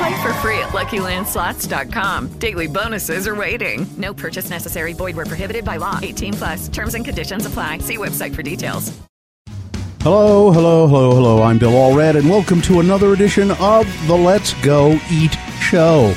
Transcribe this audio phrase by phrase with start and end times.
[0.00, 2.28] Play for free at LuckyLandSlots.com.
[2.38, 3.86] Daily bonuses are waiting.
[3.98, 4.94] No purchase necessary.
[4.94, 5.98] Void where prohibited by law.
[6.00, 6.68] 18 plus.
[6.68, 7.80] Terms and conditions apply.
[7.80, 8.98] See website for details.
[10.00, 11.42] Hello, hello, hello, hello.
[11.42, 16.14] I'm Bill Allred, and welcome to another edition of the Let's Go Eat Show.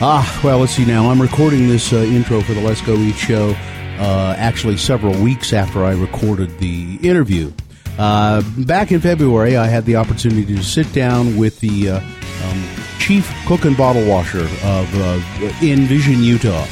[0.00, 1.10] Ah, well, let's see now.
[1.10, 3.50] I'm recording this uh, intro for the Let's Go Eat Show
[3.98, 7.52] uh, actually several weeks after I recorded the interview.
[7.98, 12.81] Uh, back in February, I had the opportunity to sit down with the uh, um,
[13.02, 15.20] chief cook and bottle washer of uh,
[15.60, 16.68] Envision Utah.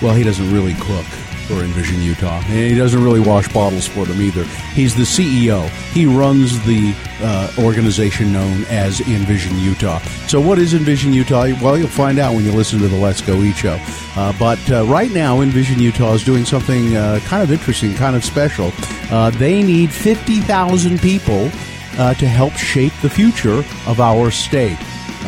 [0.00, 1.04] Well, he doesn't really cook
[1.48, 4.44] for Envision Utah, and he doesn't really wash bottles for them either.
[4.74, 5.68] He's the CEO.
[5.92, 9.98] He runs the uh, organization known as Envision Utah.
[10.28, 11.48] So, what is Envision Utah?
[11.60, 13.80] Well, you'll find out when you listen to the Let's Go Eat show.
[14.14, 18.14] Uh, but uh, right now, Envision Utah is doing something uh, kind of interesting, kind
[18.14, 18.70] of special.
[19.10, 21.50] Uh, they need 50,000 people
[21.98, 24.78] uh, to help shape the future of our state.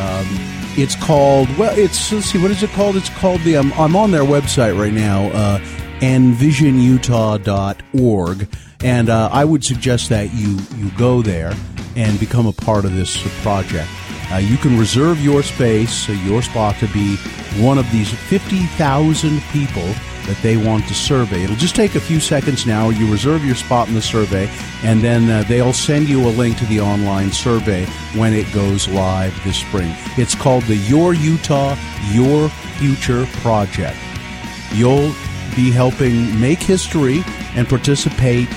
[0.01, 0.25] Um,
[0.77, 1.77] it's called well.
[1.77, 2.41] It's let's see.
[2.41, 2.95] What is it called?
[2.95, 3.57] It's called the.
[3.57, 5.27] Um, I'm on their website right now.
[5.29, 5.59] Uh,
[6.01, 8.49] envisionutah.org.
[8.83, 11.53] And uh, I would suggest that you, you go there
[11.95, 13.87] and become a part of this project.
[14.31, 17.17] Uh, you can reserve your space, uh, your spot, to be
[17.59, 19.87] one of these 50,000 people
[20.25, 21.43] that they want to survey.
[21.43, 22.89] It'll just take a few seconds now.
[22.89, 24.49] You reserve your spot in the survey,
[24.83, 28.87] and then uh, they'll send you a link to the online survey when it goes
[28.87, 29.93] live this spring.
[30.17, 31.75] It's called the Your Utah,
[32.11, 33.97] Your Future Project.
[34.73, 35.13] You'll
[35.55, 37.23] be helping make history
[37.55, 38.47] and participate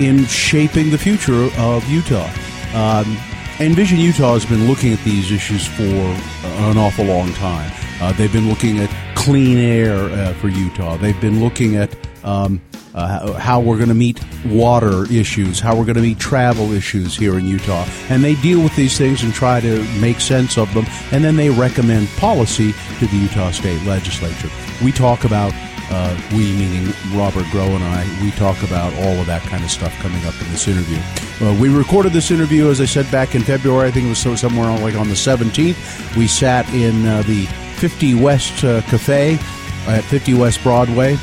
[0.00, 2.28] in shaping the future of Utah.
[2.74, 3.16] Um,
[3.60, 7.70] Envision Utah has been looking at these issues for an awful long time.
[8.00, 10.96] Uh, they've been looking at clean air uh, for Utah.
[10.96, 12.60] They've been looking at um,
[12.94, 17.16] uh, how we're going to meet water issues, how we're going to meet travel issues
[17.16, 17.86] here in Utah.
[18.08, 20.86] And they deal with these things and try to make sense of them.
[21.12, 24.50] And then they recommend policy to the Utah State Legislature.
[24.82, 25.52] We talk about
[25.90, 29.70] uh, we, meaning Robert Grow and I, we talk about all of that kind of
[29.70, 30.98] stuff coming up in this interview.
[31.46, 33.88] Uh, we recorded this interview, as I said, back in February.
[33.88, 36.16] I think it was so, somewhere on, like on the 17th.
[36.16, 37.46] We sat in uh, the
[37.76, 39.38] 50 West uh, Cafe
[39.86, 41.14] at 50 West Broadway,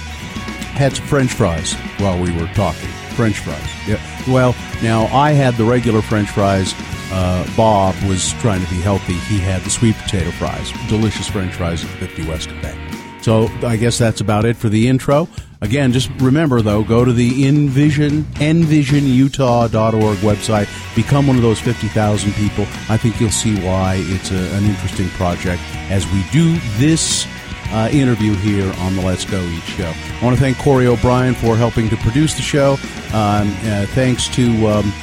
[0.73, 2.89] had some French fries while we were talking.
[3.15, 3.87] French fries.
[3.87, 3.99] Yeah.
[4.27, 6.73] Well, now I had the regular French fries.
[7.11, 9.13] Uh, Bob was trying to be healthy.
[9.13, 13.00] He had the sweet potato fries, delicious French fries at 50 West Cafe.
[13.21, 15.27] So I guess that's about it for the intro.
[15.61, 22.33] Again, just remember though, go to the Envision envisionutah.org website, become one of those 50,000
[22.33, 22.65] people.
[22.89, 27.27] I think you'll see why it's a, an interesting project as we do this
[27.71, 29.93] uh, interview here on the Let's Go Eat show.
[29.93, 32.73] I want to thank Corey O'Brien for helping to produce the show.
[33.13, 34.93] Um, uh, thanks to um,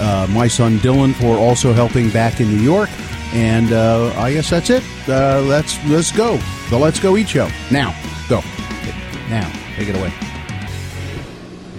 [0.00, 2.90] uh, my son Dylan for also helping back in New York.
[3.34, 4.82] And uh, I guess that's it.
[5.08, 6.38] Uh, let's let's go.
[6.70, 7.48] The Let's Go Eat Show.
[7.70, 7.94] Now,
[8.28, 8.40] go.
[9.28, 10.12] Now, take it away.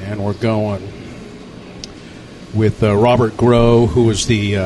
[0.01, 0.81] And we're going
[2.53, 4.57] with uh, Robert Grow, who is the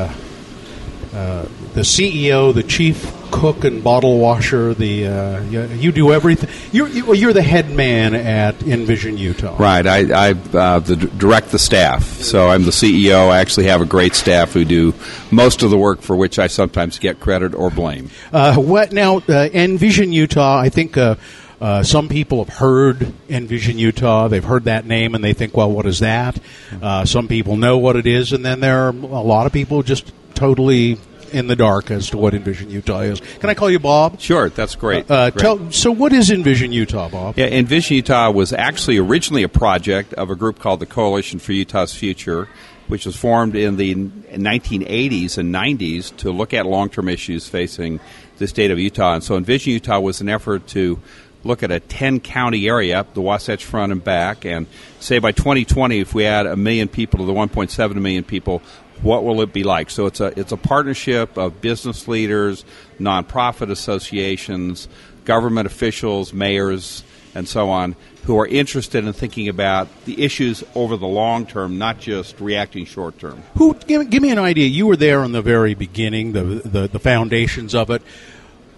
[1.13, 1.43] uh,
[1.73, 4.73] the CEO, the chief cook and bottle washer.
[4.73, 6.49] The uh, you, you, do everything.
[6.71, 9.55] You're you, are the head man at Envision Utah.
[9.57, 9.85] Right.
[9.85, 13.29] I, I uh, the, direct the staff, so I'm the CEO.
[13.29, 14.93] I actually have a great staff who do
[15.29, 18.09] most of the work for which I sometimes get credit or blame.
[18.31, 19.17] Uh, what now?
[19.17, 20.59] Uh, Envision Utah.
[20.59, 20.97] I think.
[20.97, 21.15] Uh,
[21.63, 24.27] Uh, some people have heard Envision Utah.
[24.27, 26.37] They've heard that name and they think, well, what is that?
[26.81, 29.81] Uh, some people know what it is, and then there are a lot of people
[29.81, 30.97] just totally
[31.33, 33.19] in the dark as to what Envision Utah is.
[33.39, 34.19] Can I call you Bob?
[34.19, 35.09] Sure, that's great.
[35.09, 35.41] Uh, Great.
[35.41, 37.37] tell, so, what is Envision Utah, Bob?
[37.37, 41.51] Yeah, Envision Utah was actually originally a project of a group called the Coalition for
[41.53, 42.47] Utah's Future,
[42.87, 47.99] which was formed in the 1980s and 90s to look at long term issues facing
[48.37, 49.15] the state of Utah.
[49.15, 50.99] And so Envision Utah was an effort to
[51.43, 54.67] look at a 10 county area, the Wasatch Front and back, and
[54.99, 58.61] say by 2020, if we add a million people to the 1.7 million people,
[59.03, 59.89] what will it be like?
[59.89, 62.65] So it's a it's a partnership of business leaders,
[62.99, 64.87] nonprofit associations,
[65.25, 67.03] government officials, mayors,
[67.35, 71.77] and so on, who are interested in thinking about the issues over the long term,
[71.77, 73.43] not just reacting short term.
[73.55, 74.67] Who give, give me an idea?
[74.67, 78.01] You were there in the very beginning, the, the the foundations of it.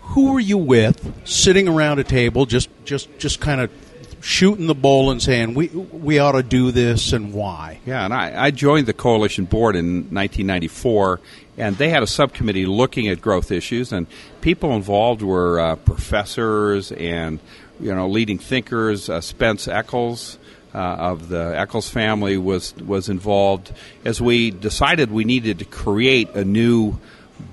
[0.10, 3.72] Who were you with, sitting around a table, just just just kind of
[4.26, 7.80] shooting the bull and saying we we ought to do this and why?
[7.86, 11.20] Yeah, and I, I joined the coalition board in 1994,
[11.60, 14.08] and they had a subcommittee looking at growth issues, and
[14.42, 17.40] people involved were uh, professors and
[17.80, 19.10] you know leading thinkers.
[19.10, 20.40] Uh, Spence Eccles.
[20.74, 23.72] Uh, of the Eccles family was was involved
[24.04, 27.00] as we decided we needed to create a new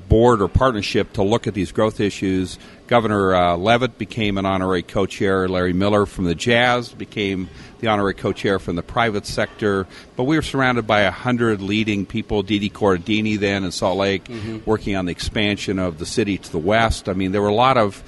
[0.08, 2.58] board or partnership to look at these growth issues.
[2.86, 5.48] Governor uh, Leavitt became an honorary co-chair.
[5.48, 7.48] Larry Miller from the Jazz became
[7.80, 9.86] the honorary co-chair from the private sector.
[10.16, 12.44] But we were surrounded by a hundred leading people.
[12.44, 14.28] Deedee Corradini then in Salt Lake,
[14.66, 17.08] working on the expansion of the city to the west.
[17.08, 18.02] I mean, there were a lot of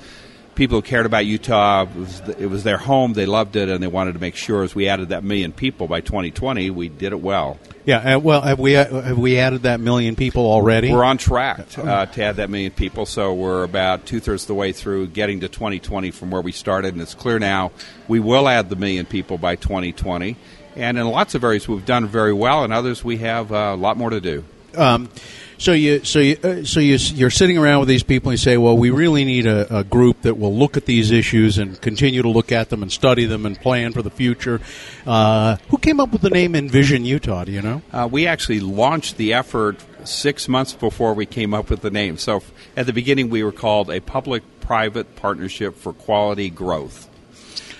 [0.54, 1.82] people who cared about Utah.
[1.82, 3.12] It was, it was their home.
[3.12, 5.86] They loved it, and they wanted to make sure as we added that million people
[5.86, 7.58] by 2020, we did it well.
[7.84, 10.90] Yeah, uh, well, have we have we added that million people already?
[10.90, 14.48] We're on track uh, to add that million people, so we're about two thirds of
[14.48, 17.72] the way through getting to 2020 from where we started, and it's clear now
[18.08, 20.36] we will add the million people by 2020.
[20.76, 23.76] And in lots of areas we've done very well, and others we have uh, a
[23.76, 24.44] lot more to do.
[24.76, 25.10] Um,
[25.58, 28.42] so you, so you, uh, so you, you're sitting around with these people and you
[28.42, 31.80] say, well, we really need a, a group that will look at these issues and
[31.80, 34.60] continue to look at them and study them and plan for the future.
[35.06, 37.44] Uh, who came up with the name Envision Utah?
[37.44, 37.82] Do you know?
[37.92, 42.18] Uh, we actually launched the effort six months before we came up with the name.
[42.18, 42.42] So
[42.76, 47.08] at the beginning, we were called a public-private partnership for quality growth.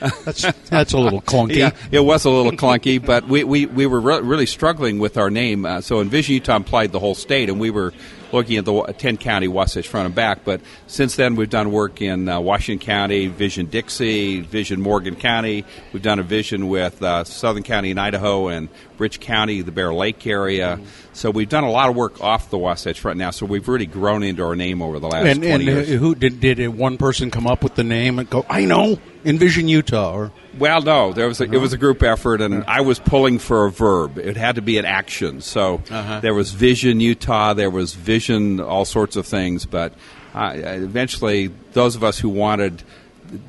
[0.00, 1.56] That's that's a little clunky.
[1.56, 5.16] Yeah, it was a little clunky, but we, we, we were re- really struggling with
[5.16, 5.64] our name.
[5.64, 7.92] Uh, so Envision Utah implied the whole state, and we were
[8.34, 10.44] looking at the 10 county Wasatch front and back.
[10.44, 15.64] But since then, we've done work in uh, Washington County, Vision Dixie, Vision Morgan County.
[15.92, 19.94] We've done a vision with uh, Southern County in Idaho and Rich County, the Bear
[19.94, 20.78] Lake area.
[21.12, 23.30] So we've done a lot of work off the Wasatch front now.
[23.30, 25.90] So we've really grown into our name over the last And, 20 and years.
[25.90, 28.44] uh, who did did one person come up with the name and go?
[28.50, 30.12] I know Envision Utah.
[30.14, 33.38] Or Well, no, there was a, it was a group effort, and I was pulling
[33.38, 34.18] for a verb.
[34.18, 35.40] It had to be an action.
[35.40, 39.66] So there was Vision Utah, there was Vision, all sorts of things.
[39.66, 39.94] But
[40.34, 42.82] uh, eventually, those of us who wanted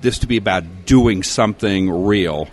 [0.02, 2.48] this to be about doing something real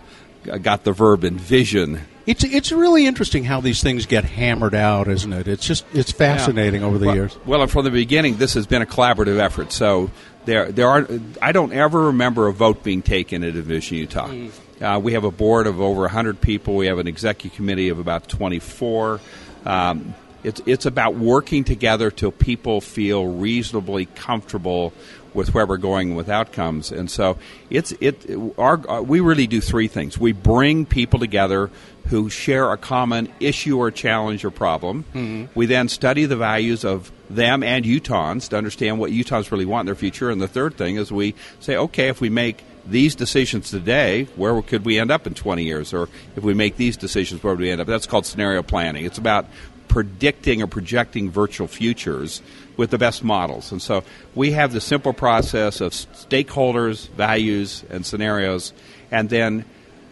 [0.50, 2.00] uh, got the verb envision.
[2.26, 5.48] it's it's really interesting how these things get hammered out, isn't it?
[5.48, 7.38] It's just it's fascinating over the well, years.
[7.46, 9.72] Well, from the beginning, this has been a collaborative effort.
[9.72, 10.10] So
[10.44, 11.06] there, there are.
[11.40, 14.32] I don't ever remember a vote being taken at Envision Utah.
[14.80, 16.76] Uh, we have a board of over 100 people.
[16.76, 19.20] We have an executive committee of about 24.
[19.64, 24.93] Um, it's it's about working together till people feel reasonably comfortable
[25.34, 26.90] with where we're going with outcomes.
[26.90, 27.38] And so
[27.70, 28.28] it's it
[28.58, 30.19] our uh, we really do three things.
[30.19, 31.70] We bring people together
[32.06, 35.04] who share a common issue or challenge or problem.
[35.14, 35.58] Mm-hmm.
[35.58, 39.82] We then study the values of them and Utahns to understand what Utahns really want
[39.82, 40.30] in their future.
[40.30, 44.60] And the third thing is we say, okay, if we make these decisions today, where
[44.62, 45.94] could we end up in 20 years?
[45.94, 47.86] Or if we make these decisions, where would we end up?
[47.86, 49.04] That's called scenario planning.
[49.04, 49.46] It's about
[49.88, 52.42] predicting or projecting virtual futures
[52.76, 53.70] with the best models.
[53.72, 54.02] And so
[54.34, 58.72] we have the simple process of stakeholders, values, and scenarios.
[59.10, 59.64] And then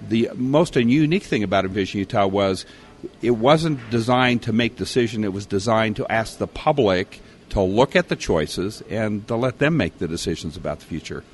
[0.09, 2.65] the most unique thing about Envision Utah was
[3.23, 5.25] it wasn't designed to make decision.
[5.25, 9.59] It was designed to ask the public to look at the choices and to let
[9.59, 11.25] them make the decisions about the future.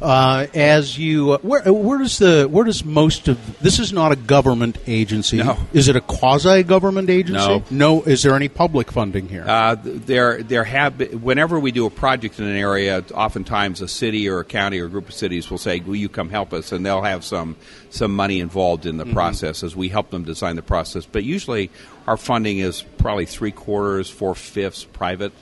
[0.00, 3.92] Uh, as you, uh, where, uh, where does the where does most of this is
[3.92, 5.38] not a government agency?
[5.38, 5.58] No.
[5.72, 7.48] Is it a quasi government agency?
[7.48, 7.64] No.
[7.70, 8.02] No.
[8.02, 9.44] Is there any public funding here?
[9.44, 13.88] Uh, there, there have been, whenever we do a project in an area, oftentimes a
[13.88, 16.52] city or a county or a group of cities will say, "Will you come help
[16.52, 17.56] us?" and they'll have some
[17.90, 21.06] some money involved in the process as we help them design the process.
[21.06, 21.70] But usually,
[22.06, 25.32] our funding is probably three quarters, four fifths private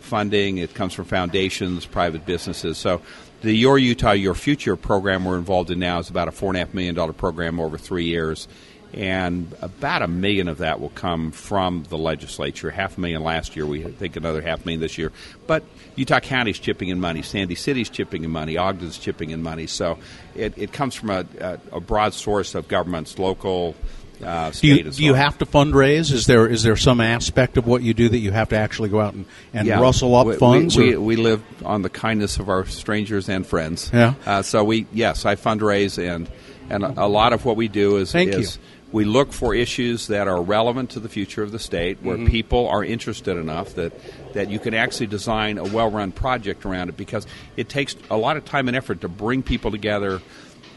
[0.00, 0.58] funding.
[0.58, 2.78] It comes from foundations, private businesses.
[2.78, 3.02] So
[3.40, 6.56] The Your Utah, Your Future program we're involved in now is about a four and
[6.56, 8.48] a half million dollar program over three years,
[8.92, 12.68] and about a million of that will come from the legislature.
[12.68, 15.12] Half a million last year, we think another half million this year.
[15.46, 15.62] But
[15.94, 19.68] Utah County's chipping in money, Sandy City's chipping in money, Ogden's chipping in money.
[19.68, 20.00] So
[20.34, 23.76] it, it comes from a, a, a broad source of governments, local.
[24.22, 26.12] Uh, Do you, state, and so do you have to fundraise?
[26.12, 28.88] Is there is there some aspect of what you do that you have to actually
[28.88, 29.80] go out and, and Yeah.
[29.80, 30.76] rustle up we, funds?
[30.76, 33.90] We, we, we live on the kindness of our strangers and friends.
[33.92, 34.14] Yeah.
[34.26, 36.28] Uh, so we yes, I fundraise and
[36.70, 38.62] and a, a lot of what we do is Thank is you.
[38.92, 42.26] we look for issues that are relevant to the future of the state, where Mm-hmm.
[42.26, 43.92] people are interested enough that
[44.34, 48.36] that you can actually design a well-run project around it because it takes a lot
[48.36, 50.20] of time and effort to bring people together,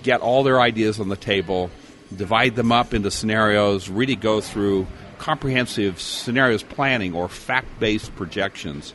[0.03, 1.69] get all their ideas on the table,
[2.15, 4.87] divide them up into scenarios, really go through
[5.17, 8.93] comprehensive scenarios planning or fact-based projections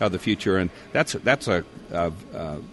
[0.00, 2.12] of the future, and that's that's a a,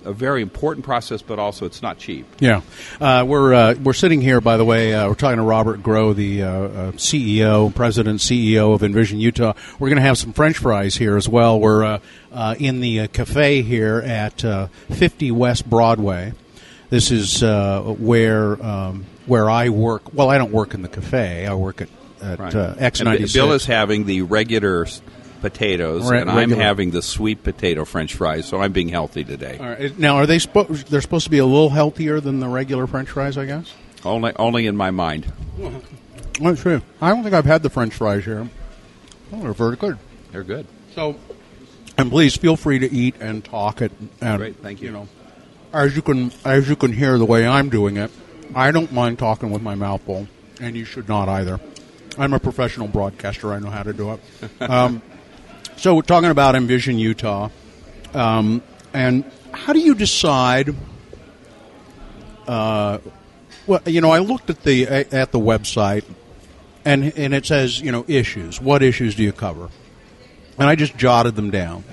[0.06, 2.26] a, very important process, but also it's not cheap.
[2.40, 2.62] Yeah,
[3.00, 4.42] uh, we're uh, we're sitting here.
[4.42, 8.74] By the way, uh, we're talking to Robert Grow, the uh, uh, CEO, president, CEO
[8.74, 9.54] of Envision Utah.
[9.80, 11.60] We're going to have some French fries here as well.
[11.60, 12.00] We're
[12.32, 16.34] uh, in the cafe here at uh, 50 West Broadway.
[16.90, 20.14] This is where um, where I work.
[20.14, 21.46] Well, I don't work in the cafe.
[21.46, 21.90] I work at
[22.22, 24.86] at uh, X And Bill is having the regular
[25.42, 28.46] potatoes, Re- and I'm having the sweet potato French fries.
[28.46, 29.58] So I'm being healthy today.
[29.60, 29.98] All right.
[29.98, 30.88] Now, are they supposed?
[30.88, 33.74] They're supposed to be a little healthier than the regular French fries, I guess.
[34.06, 35.32] Only only in my mind.
[36.40, 36.82] That's true.
[37.02, 38.48] I don't think I've had the French fries here.
[39.34, 39.98] Oh, they're very good.
[40.32, 40.66] They're good.
[40.96, 41.18] So,
[41.98, 43.92] and please feel free to eat and talk it.
[44.20, 44.92] And, Great, thank you.
[44.92, 45.08] know,
[45.74, 48.12] as you can as you can hear the way I'm doing it,
[48.54, 50.28] I don't mind talking with my mouth full,
[50.60, 51.60] and you should not either.
[52.18, 53.54] I'm a professional broadcaster.
[53.54, 54.20] I know how to do it.
[54.62, 55.02] um,
[55.78, 57.50] so we're talking about Envision Utah,
[58.14, 58.62] um,
[58.94, 60.76] and how do you decide?
[62.48, 62.98] Uh,
[63.68, 66.04] well, you know, I looked at the at the website,
[66.84, 68.60] and and it says you know issues.
[68.60, 69.70] What issues do you cover?
[70.60, 71.86] And I just jotted them down: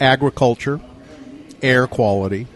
[0.00, 0.80] agriculture,
[1.62, 2.48] air quality,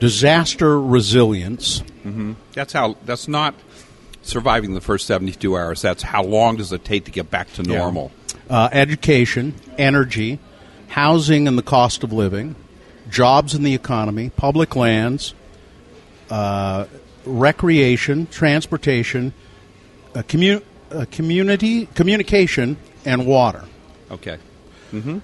[0.00, 1.82] disaster resilience.
[2.52, 2.96] That's how.
[3.04, 3.54] That's not
[4.22, 5.82] surviving the first 72 hours.
[5.82, 8.10] That's how long does it take to get back to normal.
[8.50, 10.38] uh, education, energy,
[10.88, 12.54] housing and the cost of living,
[13.10, 15.34] jobs in the economy, public lands,
[16.30, 16.84] uh,
[17.24, 19.32] recreation, transportation,
[20.14, 23.64] uh, commu- uh, community, communication, and water.
[24.10, 24.38] Okay.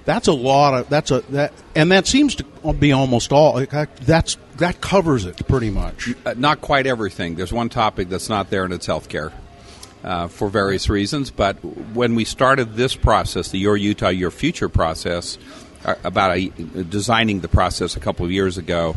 [0.04, 3.64] That's a lot of that's a that, and that seems to be almost all.
[4.02, 6.10] That's that covers it pretty much.
[6.24, 7.34] Uh, not quite everything.
[7.34, 9.32] There's one topic that's not there, and it's healthcare.
[10.02, 11.56] Uh, for various reasons, but
[11.92, 15.36] when we started this process, the Your Utah, Your Future process,
[15.84, 16.48] uh, about a,
[16.84, 18.96] designing the process a couple of years ago,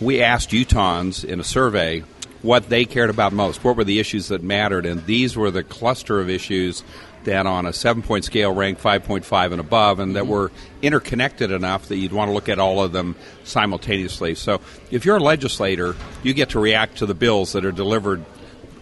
[0.00, 2.02] we asked Utahns in a survey
[2.42, 3.62] what they cared about most.
[3.62, 4.86] What were the issues that mattered?
[4.86, 6.82] And these were the cluster of issues
[7.24, 10.32] that, on a seven point scale, ranked 5.5 and above, and that mm-hmm.
[10.32, 14.34] were interconnected enough that you'd want to look at all of them simultaneously.
[14.34, 14.60] So,
[14.90, 18.24] if you're a legislator, you get to react to the bills that are delivered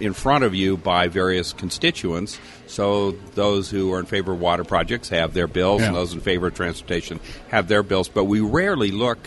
[0.01, 2.39] in front of you by various constituents.
[2.67, 6.21] So those who are in favor of water projects have their bills, and those in
[6.21, 8.09] favor of transportation have their bills.
[8.09, 9.19] But we rarely look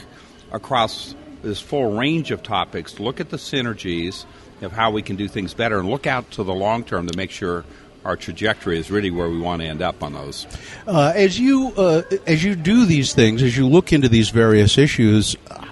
[0.51, 4.25] across this full range of topics look at the synergies
[4.61, 7.17] of how we can do things better and look out to the long term to
[7.17, 7.65] make sure
[8.03, 10.47] our trajectory is really where we want to end up on those.
[10.87, 14.77] Uh, as you uh, as you do these things, as you look into these various
[14.77, 15.65] issues, uh,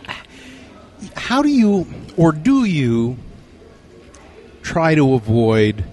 [1.15, 3.17] how do you or do you
[4.61, 5.83] try to avoid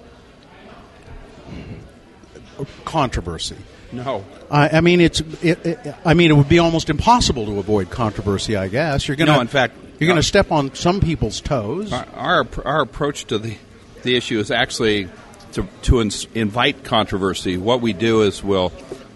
[2.84, 3.56] controversy?
[3.92, 4.24] No.
[4.50, 5.20] I, I mean, it's.
[5.42, 8.56] It, it, I mean, it would be almost impossible to avoid controversy.
[8.56, 9.34] I guess you're going to.
[9.34, 11.92] No, in fact, you're going uh, to step on some people's toes.
[11.92, 13.56] Our, our our approach to the
[14.02, 15.08] the issue is actually
[15.56, 17.56] to to ins- invite controversy.
[17.56, 18.72] What we do is we'll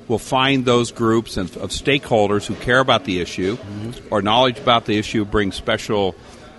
[0.08, 3.56] we'll find those groups and, of stakeholders who care about the issue
[4.10, 6.16] or knowledge about the issue, bring special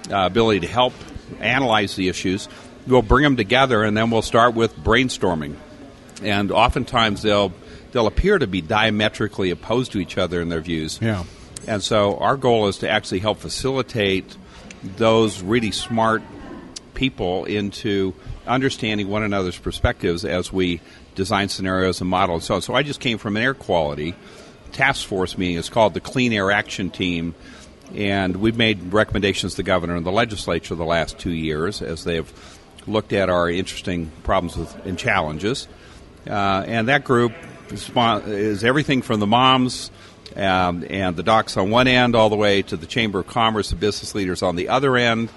[0.09, 0.93] uh, ability to help
[1.39, 2.47] analyze the issues.
[2.88, 5.55] We'll bring them together, and then we'll start with brainstorming.
[6.23, 7.51] And oftentimes they'll
[7.91, 11.00] they'll appear to be diametrically opposed to each other in their views.
[11.01, 11.25] Yeah.
[11.67, 14.35] And so our goal is to actually help facilitate
[14.83, 16.23] those really smart
[16.93, 18.13] people into
[18.51, 20.81] understanding one another's perspectives as we
[21.15, 22.62] design scenarios and model and so on.
[22.62, 24.15] So I just came from an air quality
[24.72, 25.58] task force meeting.
[25.58, 27.36] It's called the Clean Air Action Team.
[27.93, 32.05] And we've made recommendations to the governor and the legislature the last two years as
[32.05, 32.31] they've
[32.88, 35.67] looked at our interesting problems with, and challenges.
[36.25, 37.34] Uh, and that group
[37.70, 37.89] is,
[38.27, 39.91] is everything from the moms
[40.36, 43.70] um, and the docs on one end, all the way to the Chamber of Commerce,
[43.70, 45.29] the business leaders on the other end,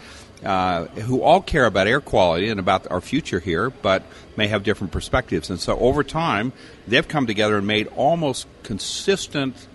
[0.44, 4.02] uh, who all care about air quality and about our future here, but
[4.36, 5.50] may have different perspectives.
[5.50, 6.52] And so over time,
[6.86, 9.66] they've come together and made almost consistent.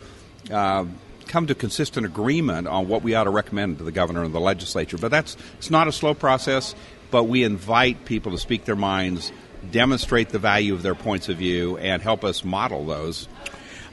[0.52, 0.86] Uh,
[1.28, 4.40] come to consistent agreement on what we ought to recommend to the governor and the
[4.40, 4.98] legislature.
[4.98, 6.74] But that's it's not a slow process.
[7.12, 9.32] But we invite people to speak their minds,
[9.72, 13.28] demonstrate the value of their points of view, and help us model those.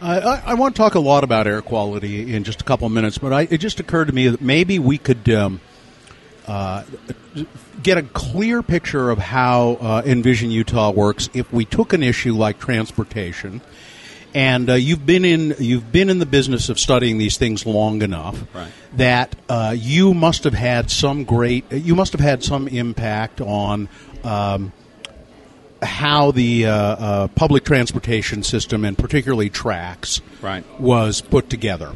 [0.00, 2.92] I, I, want to talk a lot about air quality in just a couple of
[2.92, 5.60] minutes, but I, it just occurred to me that maybe we could um,
[6.46, 6.84] uh,
[7.82, 12.34] get a clear picture of how uh, Envision Utah works if we took an issue
[12.34, 13.60] like transportation
[14.36, 18.02] and uh, you've been in you've been in the business of studying these things long
[18.02, 18.70] enough right.
[18.92, 23.88] that uh, you must have had some great you must have had some impact on
[24.24, 24.72] um,
[25.82, 30.64] how the uh, uh public transportation system and particularly TRAX right.
[30.78, 31.94] was put together.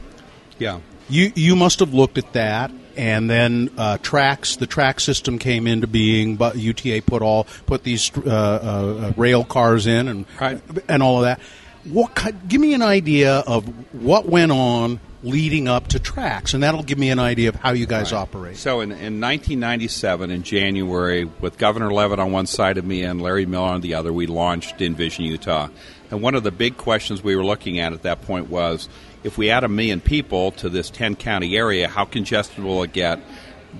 [0.59, 0.81] Yeah,
[1.11, 5.67] you you must have looked at that and then uh, TRAX the track system came
[5.67, 10.61] into being but UTA put all put these uh, uh, rail cars in and right.
[10.89, 11.41] and all of that
[11.85, 12.15] what
[12.49, 16.99] give me an idea of what went on leading up to TRAX, and that'll give
[16.99, 18.21] me an idea of how you guys right.
[18.21, 23.03] operate so in, in 1997 in january with governor leavitt on one side of me
[23.03, 25.69] and larry miller on the other we launched envision utah
[26.11, 28.89] and one of the big questions we were looking at at that point was
[29.23, 32.93] if we add a million people to this 10 county area how congested will it
[32.93, 33.21] get?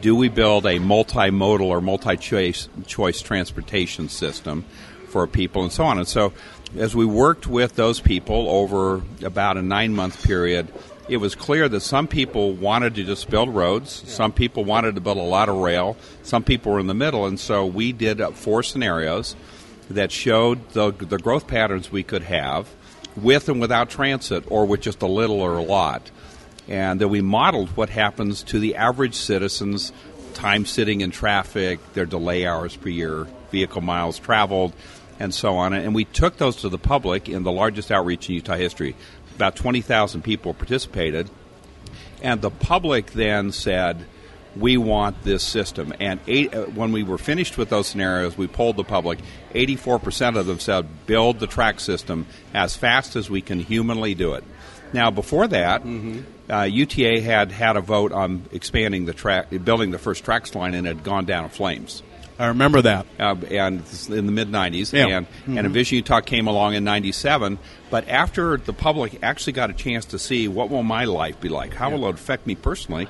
[0.01, 4.65] Do we build a multimodal or multi-choice choice transportation system
[5.09, 5.99] for people and so on?
[5.99, 6.33] And so
[6.77, 10.73] as we worked with those people over about a nine month period,
[11.09, 15.01] it was clear that some people wanted to just build roads, some people wanted to
[15.01, 18.23] build a lot of rail, some people were in the middle, and so we did
[18.35, 19.35] four scenarios
[19.91, 22.69] that showed the, the growth patterns we could have
[23.17, 26.11] with and without transit, or with just a little or a lot.
[26.69, 29.93] And then we modeled what happens to the average citizen's
[30.35, 34.73] time sitting in traffic, their delay hours per year, vehicle miles traveled,
[35.19, 35.73] and so on.
[35.73, 38.95] And we took those to the public in the largest outreach in Utah history.
[39.35, 41.29] About 20,000 people participated.
[42.23, 44.07] And the public then said,
[44.57, 45.93] we want this system.
[46.01, 49.19] And eight, uh, when we were finished with those scenarios, we polled the public.
[49.55, 54.35] 84% of them said, build the track system as fast as we can humanly do
[54.35, 54.45] it.
[54.93, 56.53] Now, before that, mm-hmm.
[56.53, 60.75] uh, UTA had had a vote on expanding the track, building the first TRAX line,
[60.75, 62.03] and it had gone down in flames.
[62.41, 63.07] I remember that.
[63.19, 64.93] Uh, and in the mid 90s.
[64.93, 65.19] Yeah.
[65.19, 65.59] And, mm-hmm.
[65.59, 67.59] and Envision Utah came along in 97.
[67.91, 71.51] But after the public actually got a chance to see what will my life be
[71.51, 71.97] like, how yeah.
[71.97, 73.09] will it affect me personally,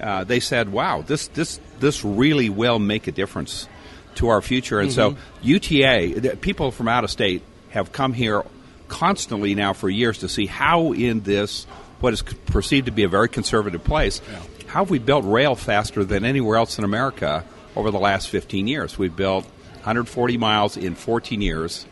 [0.00, 3.68] uh, they said, wow, this, this, this really will make a difference
[4.16, 4.80] to our future.
[4.80, 5.16] And mm-hmm.
[5.16, 8.42] so UTA, people from out of state have come here
[8.88, 11.64] constantly now for years to see how in this
[12.00, 14.38] what is perceived to be a very conservative place, yeah.
[14.66, 17.44] how have we built rail faster than anywhere else in America
[17.76, 18.98] over the last 15 years.
[18.98, 21.86] We've built 140 miles in 14 years,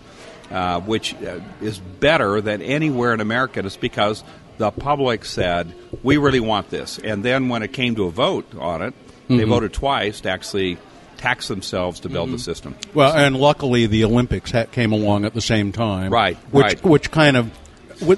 [0.50, 4.24] uh, which uh, is better than anywhere in America just because
[4.58, 6.98] the public said, we really want this.
[6.98, 9.36] And then when it came to a vote on it, mm-hmm.
[9.38, 10.78] they voted twice to actually
[11.16, 12.36] tax themselves to build mm-hmm.
[12.36, 12.76] the system.
[12.94, 16.12] Well, and luckily the Olympics ha- came along at the same time.
[16.12, 16.84] Right, which, right.
[16.84, 17.50] Which kind of,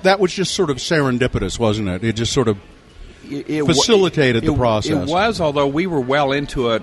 [0.03, 2.05] that was just sort of serendipitous, wasn't it?
[2.05, 2.59] It just sort of
[3.24, 5.09] it, it facilitated it, the process.
[5.09, 6.83] It was, although we were well into it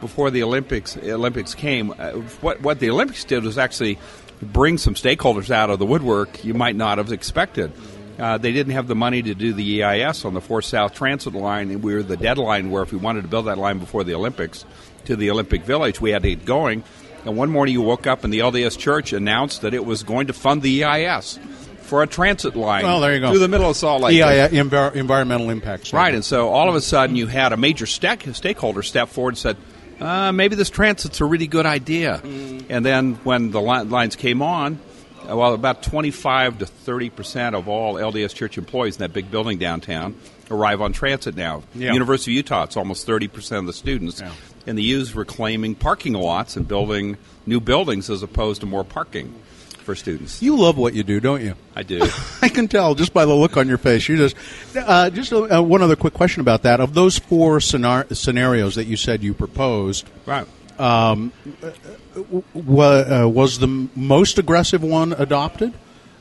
[0.00, 1.92] before the Olympics Olympics came.
[1.92, 2.10] Uh,
[2.42, 3.98] what what the Olympics did was actually
[4.42, 7.72] bring some stakeholders out of the woodwork you might not have expected.
[8.18, 11.34] Uh, they didn't have the money to do the EIS on the Fourth South Transit
[11.34, 14.04] line, and we were the deadline where if we wanted to build that line before
[14.04, 14.64] the Olympics
[15.06, 16.84] to the Olympic Village, we had to get going.
[17.24, 20.28] And one morning you woke up and the LDS Church announced that it was going
[20.28, 21.38] to fund the EIS
[21.80, 23.30] for a transit line well, there you go.
[23.30, 24.20] through the middle of Salt Lake.
[24.20, 25.92] EIS, envir- environmental impacts.
[25.92, 29.38] Right, and so all of a sudden you had a major stakeholder step forward and
[29.38, 29.56] said,
[30.00, 32.20] uh, maybe this transit's a really good idea.
[32.22, 32.66] Mm.
[32.68, 34.78] And then when the li- lines came on,
[35.26, 39.58] well, about 25 to 30 percent of all LDS Church employees in that big building
[39.58, 40.14] downtown
[40.50, 41.62] arrive on transit now.
[41.74, 41.92] Yeah.
[41.92, 44.20] University of Utah, it's almost 30 percent of the students.
[44.20, 44.32] Yeah.
[44.66, 49.34] And the U's reclaiming parking lots and building new buildings as opposed to more parking
[49.84, 50.42] for students.
[50.42, 51.54] You love what you do, don't you?
[51.76, 52.08] I do.
[52.42, 54.08] I can tell just by the look on your face.
[54.08, 54.36] You just
[54.76, 56.80] uh, just uh, one other quick question about that.
[56.80, 60.46] Of those four scenar- scenarios that you said you proposed, right?
[60.78, 61.32] Um,
[62.14, 65.72] w- uh, was the most aggressive one adopted?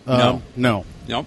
[0.06, 1.26] Uh, no, no,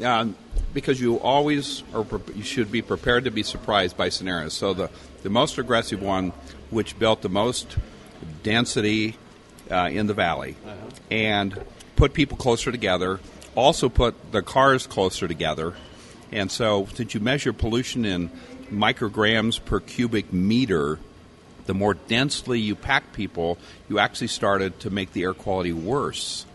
[0.00, 0.06] no.
[0.06, 0.28] Uh,
[0.72, 4.54] because you always are, you should be prepared to be surprised by scenarios.
[4.54, 4.90] So the
[5.22, 6.32] the most aggressive one,
[6.70, 7.76] which built the most
[8.42, 9.16] density
[9.70, 10.56] uh, in the valley
[11.10, 11.64] and
[11.96, 13.20] put people closer together.
[13.54, 15.74] Also, put the cars closer together
[16.32, 18.30] And so, since you measure pollution in
[18.70, 20.98] micrograms per cubic meter,
[21.66, 26.46] the more densely you pack people, you actually started to make the air quality worse.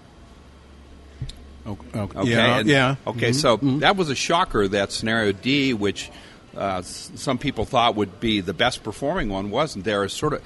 [1.67, 1.99] Okay.
[1.99, 2.29] okay.
[2.29, 2.57] Yeah.
[2.59, 2.95] and- yeah.
[3.05, 3.29] Okay.
[3.31, 3.35] Mhm.
[3.35, 4.67] So that was a shocker.
[4.67, 6.09] That scenario D, which
[6.57, 9.85] uh, s- some people thought would be the best performing one, wasn't.
[9.85, 10.41] There is sort of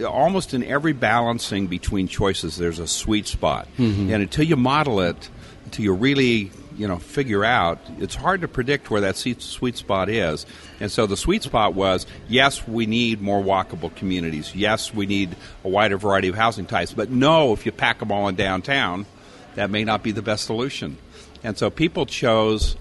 [0.00, 4.12] uh, almost in every balancing between choices, there's a sweet spot, Mm-hmm.
[4.12, 5.28] and until you model it,
[5.64, 10.08] until you really you know figure out, it's hard to predict where that sweet spot
[10.08, 10.46] is.
[10.82, 14.54] And so the sweet spot was yes, we need more walkable communities.
[14.54, 16.92] Yes, we need a wider variety of housing types.
[16.92, 19.06] But no, if you pack them all in downtown
[19.54, 20.98] that may not be the best solution.
[21.42, 22.76] And so people chose,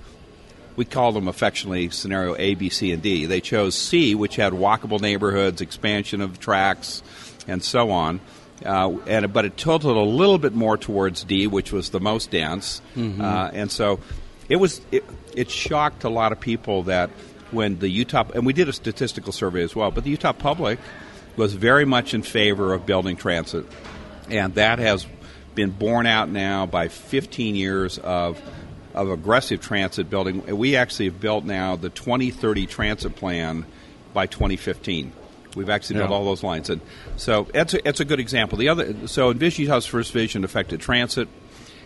[0.76, 3.26] we call them affectionately scenario A, B, C, and D.
[3.26, 7.02] They chose C, which had walkable neighborhoods, expansion of TRAX,
[7.48, 8.20] and so on.
[8.64, 12.30] Uh, and but it tilted a little bit more towards D, which was the most
[12.30, 12.82] dense.
[13.22, 14.00] Uh, and so
[14.50, 15.04] it was it,
[15.36, 17.10] it shocked a lot of people that
[17.52, 20.80] when the Utah and we did a statistical survey as well, but the Utah public
[21.36, 23.66] was very much in favor of building transit
[24.32, 25.06] and that has
[25.54, 28.42] been borne out now by 15 years of
[28.94, 30.46] of aggressive transit building.
[30.58, 33.66] We actually have built now the 2030 transit plan
[34.14, 35.14] by 2015.
[35.56, 36.82] We've actually built all those lines, and
[37.16, 38.58] so it's a, it's a good example.
[38.58, 41.28] The other, so Envision Utah's first vision affected transit.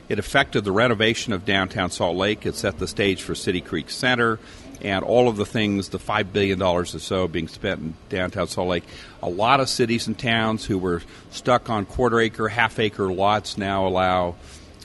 [0.08, 2.46] It affected the renovation of downtown Salt Lake.
[2.46, 4.38] It set the stage for City Creek Center
[4.82, 8.68] and all of the things, the $5 billion or so being spent in downtown Salt
[8.68, 8.84] Lake.
[9.24, 13.58] A lot of cities and towns who were stuck on quarter acre, half acre lots
[13.58, 14.36] now allow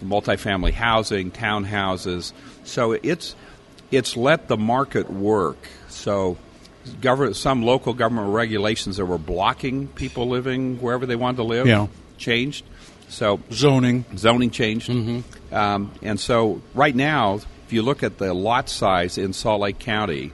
[0.02, 2.32] multifamily housing, townhouses.
[2.64, 3.34] So it's,
[3.90, 5.58] it's let the market work.
[5.88, 6.38] So
[7.00, 11.66] government, some local government regulations that were blocking people living wherever they wanted to live
[11.66, 11.88] Yeah.
[12.16, 12.64] changed.
[13.08, 14.04] So Zoning.
[14.16, 14.88] zoning changed.
[15.52, 19.78] Um, and so right now, if you look at the lot size in Salt Lake
[19.78, 20.32] County,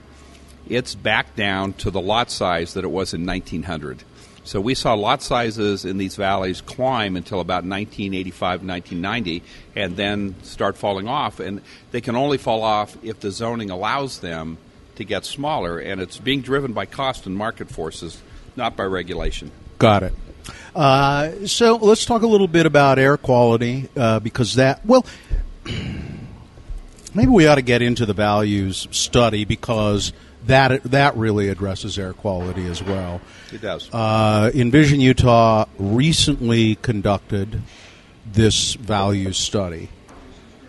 [0.67, 4.01] it's back down to the lot size that it was in 1900.
[4.43, 9.43] So we saw lot sizes in these valleys climb until about 1985, 1990,
[9.75, 11.39] and then start falling off.
[11.39, 14.57] And they can only fall off if the zoning allows them
[14.95, 15.77] to get smaller.
[15.77, 18.19] And it's being driven by cost and market forces,
[18.55, 19.51] not by regulation.
[19.77, 20.13] Got it.
[20.75, 25.05] Uh, so let's talk a little bit about air quality uh, because that well,
[27.17, 30.13] maybe we ought to get into the values study because
[30.45, 33.19] that that really addresses air quality as well.
[33.51, 33.89] It does.
[33.91, 37.61] Uh, Envision Utah recently conducted
[38.31, 39.89] this values study.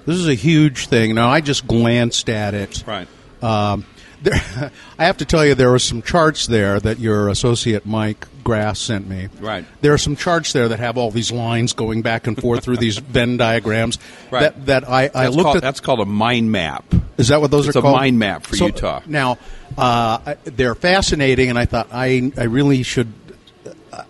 [0.07, 1.15] This is a huge thing.
[1.15, 2.83] Now I just glanced at it.
[2.87, 3.07] right.
[3.43, 3.85] Um,
[4.23, 8.27] there, I have to tell you, there were some charts there that your associate Mike
[8.45, 9.29] Grass sent me.
[9.41, 9.65] Right.
[9.83, 12.79] There are some charts there that have all these lines going back and forth through
[12.79, 13.99] these Venn diagrams.
[14.31, 14.41] Right.
[14.41, 15.63] That, that I, I That's looked called, at.
[15.63, 16.85] that's called a mind map.
[17.19, 19.03] Is that what those It's are a mind map for So, Utah.
[19.07, 19.39] Now,
[19.77, 23.13] uh, they're fascinating, and I thought I, I really should.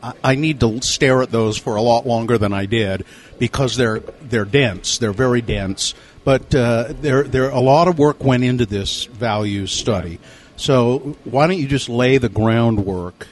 [0.03, 3.05] I, I need to stare at those for a lot longer than I did
[3.38, 4.99] because they're they're dense.
[4.99, 5.94] They're very dense,
[6.29, 10.21] but uh, there there a lot of work went into this value study.
[10.57, 13.27] So why don't you just lay the groundwork?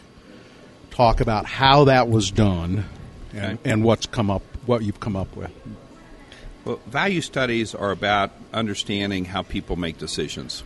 [0.92, 2.86] Talk about how that was done,
[3.34, 5.52] and, and what's come up, what you've come up with.
[6.64, 10.62] Well, value studies are about understanding how people make decisions,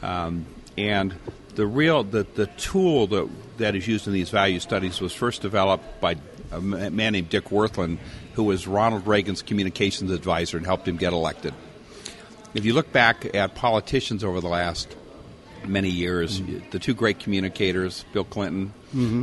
[0.00, 0.46] um,
[0.78, 1.14] and
[1.54, 5.42] the real the, the tool that that is used in these value studies was first
[5.42, 6.14] developed by
[6.52, 7.98] a man named Dick Wirthlin,
[8.34, 11.54] who was Ronald Reagan's communications advisor and helped him get elected.
[12.54, 14.94] If you look back at politicians over the last
[15.66, 16.70] many years, Mm-hmm.
[16.70, 18.72] the two great communicators, Bill Clinton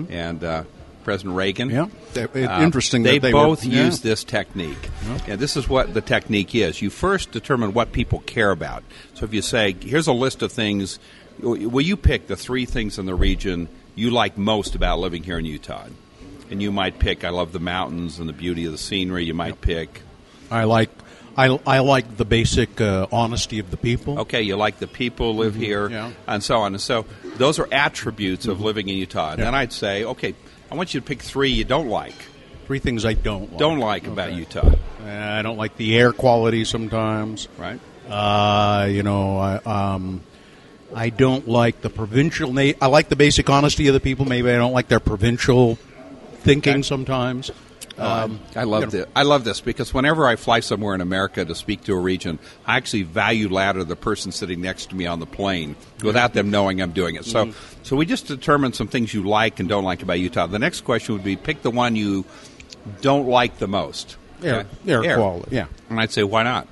[0.10, 0.64] and uh,
[1.04, 1.70] President Reagan.
[1.70, 1.88] Yeah.
[2.16, 3.86] Uh, interesting They, that they were- both yeah.
[3.86, 4.90] used this technique.
[5.28, 6.82] And this is what the technique is.
[6.82, 8.84] You first determine what people care about.
[9.14, 10.98] So if you say, here's a list of things,
[11.40, 15.38] will you pick the three things in the region you like most about living here
[15.38, 15.88] in Utah?
[16.52, 19.24] And you might pick, I love the mountains and the beauty of the scenery.
[19.26, 20.02] You might pick,
[20.50, 20.90] I like
[21.38, 24.20] I, I like the basic uh, honesty of the people.
[24.22, 25.94] okay, you like the people live here, Mm-hmm.
[25.94, 26.12] Yeah.
[26.28, 26.74] and so on.
[26.74, 27.06] And so
[27.38, 29.32] those are attributes of living in Utah.
[29.34, 30.34] And then I'd say, okay,
[30.72, 32.16] I want you to pick three you don't like.
[32.66, 33.58] Three things I don't like.
[33.60, 34.68] Don't like about Utah,
[35.02, 37.48] Uh, I don't like the air quality sometimes.
[37.58, 37.80] right?
[38.10, 40.22] Uh, you know, I, um,
[40.94, 42.52] I don't like the provincial.
[42.52, 44.26] Na- I like the basic honesty of the people.
[44.26, 45.78] Maybe I don't like their provincial
[46.42, 46.82] thinking Okay.
[46.84, 47.52] sometimes.
[47.98, 48.92] Um, I love you know.
[48.92, 49.06] this.
[49.14, 52.40] I love this because whenever I fly somewhere in America to speak to a region,
[52.66, 56.50] I actually value ladder the person sitting next to me on the plane without them
[56.50, 57.26] knowing I'm doing it.
[57.26, 57.84] So, Mm-hmm.
[57.84, 60.48] so we just determined some things you like and don't like about Utah.
[60.48, 62.24] The next question would be pick the one you
[63.02, 64.16] don't like the most.
[64.42, 65.06] Air- Okay?
[65.08, 65.66] air quality, yeah.
[65.90, 66.70] And I'd say why not?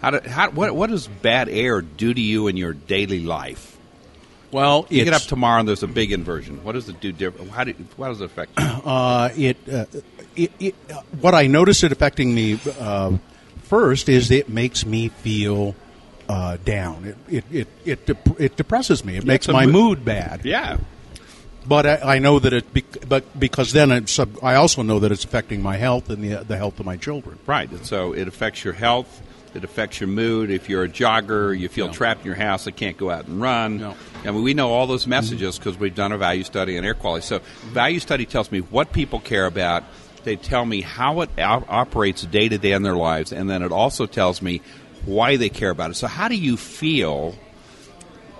[0.00, 3.71] How, do, how what what does bad air do to you in your daily life?
[4.52, 6.62] Well, You get up tomorrow and there's a big inversion.
[6.62, 7.32] What does it do?
[7.50, 8.64] How, do, how does it affect you?
[8.84, 9.86] Uh, it, uh,
[10.36, 13.16] it, it uh, what I notice it affecting me uh,
[13.62, 15.74] first is it makes me feel
[16.28, 17.14] uh, down.
[17.30, 19.16] It it it it, it depresses me.
[19.16, 20.44] It makes my mo- mood bad.
[20.44, 20.78] yeah.
[21.64, 25.12] But I, I know that it, bec- but because then it's, I also know that
[25.12, 27.38] it's affecting my health and the the health of my children.
[27.46, 27.70] Right.
[27.70, 29.22] And so it affects your health.
[29.54, 30.50] It affects your mood.
[30.50, 31.92] If you're a jogger, you feel No.
[31.92, 33.78] trapped in your house and can't go out and run.
[33.78, 33.94] No.
[34.24, 36.94] I mean, we know all those messages because we've done a value study on air
[36.94, 37.26] quality.
[37.26, 37.40] So,
[37.72, 39.84] value study tells me what people care about.
[40.24, 43.62] They tell me how it op- operates day to day in their lives, and then
[43.62, 44.60] it also tells me
[45.04, 45.94] why they care about it.
[45.94, 47.34] So, how do you feel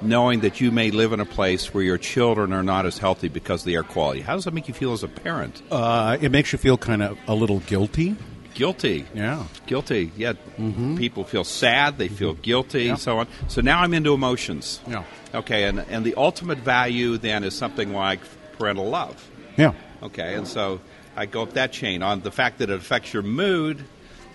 [0.00, 3.28] knowing that you may live in a place where your children are not as healthy
[3.28, 4.20] because of the air quality?
[4.20, 5.60] How does that make you feel as a parent?
[5.70, 8.16] Uh, it makes you feel kind of a little guilty.
[8.54, 9.06] Guilty.
[9.14, 9.44] Yeah.
[9.66, 10.12] Guilty.
[10.16, 10.34] Yeah.
[10.58, 10.96] Mm-hmm.
[10.96, 11.98] People feel sad.
[11.98, 12.42] They feel mm-hmm.
[12.42, 12.84] guilty.
[12.84, 12.96] Yeah.
[12.96, 13.28] So on.
[13.48, 14.80] So now I'm into emotions.
[14.86, 15.04] Yeah.
[15.34, 15.64] Okay.
[15.64, 18.20] And and the ultimate value then is something like
[18.58, 19.28] parental love.
[19.56, 19.72] Yeah.
[20.02, 20.34] Okay.
[20.34, 20.80] And so
[21.16, 23.84] I go up that chain on the fact that it affects your mood.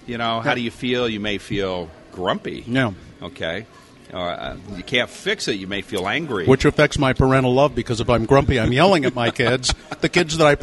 [0.06, 1.10] You know, how do you feel?
[1.10, 2.64] You may feel grumpy.
[2.66, 2.94] Yeah.
[3.22, 3.66] Okay.
[4.14, 5.54] Or, uh, you can't fix it.
[5.54, 6.46] You may feel angry.
[6.46, 10.08] Which affects my parental love because if I'm grumpy, I'm yelling at my kids, the
[10.08, 10.56] kids that I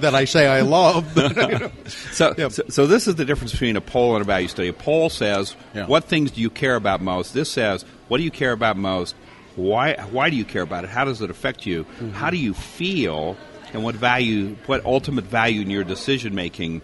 [0.00, 1.06] that I say I love.
[2.12, 2.48] So, Yeah.
[2.48, 4.68] so, so this is the difference between a poll and a value study.
[4.68, 5.86] A poll says, Yeah.
[5.86, 9.14] "What things do you care about most?" This says, "What do you care about most?
[9.56, 9.94] Why?
[10.10, 10.90] Why do you care about it?
[10.90, 11.84] How does it affect you?
[11.84, 12.10] Mm-hmm.
[12.12, 13.36] How do you feel?
[13.72, 14.56] And what value?
[14.66, 16.82] What ultimate value in your decision making?"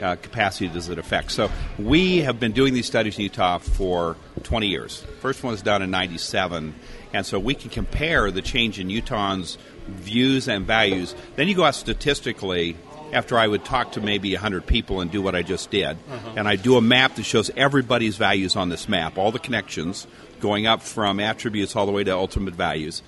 [0.00, 1.30] Uh, capacity does it affect?
[1.30, 5.04] So we have been doing these studies in Utah for 20 years.
[5.20, 6.74] First one was done in 97,
[7.12, 11.14] and so we can compare the change in Utahns' views and values.
[11.36, 12.76] Then you go out statistically
[13.12, 15.98] after I would talk to maybe 100 people and do what I just did.
[16.36, 20.06] And I do a map that shows everybody's values on this map, all the connections
[20.40, 23.02] going up from attributes all the way to ultimate values.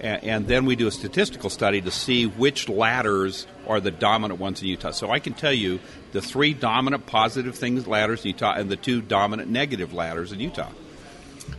[0.00, 4.60] And then we do a statistical study to see which ladders are the dominant ones
[4.60, 4.90] in Utah.
[4.90, 5.80] So I can tell you
[6.12, 10.40] the three dominant positive things ladders in Utah and the two dominant negative ladders in
[10.40, 10.70] Utah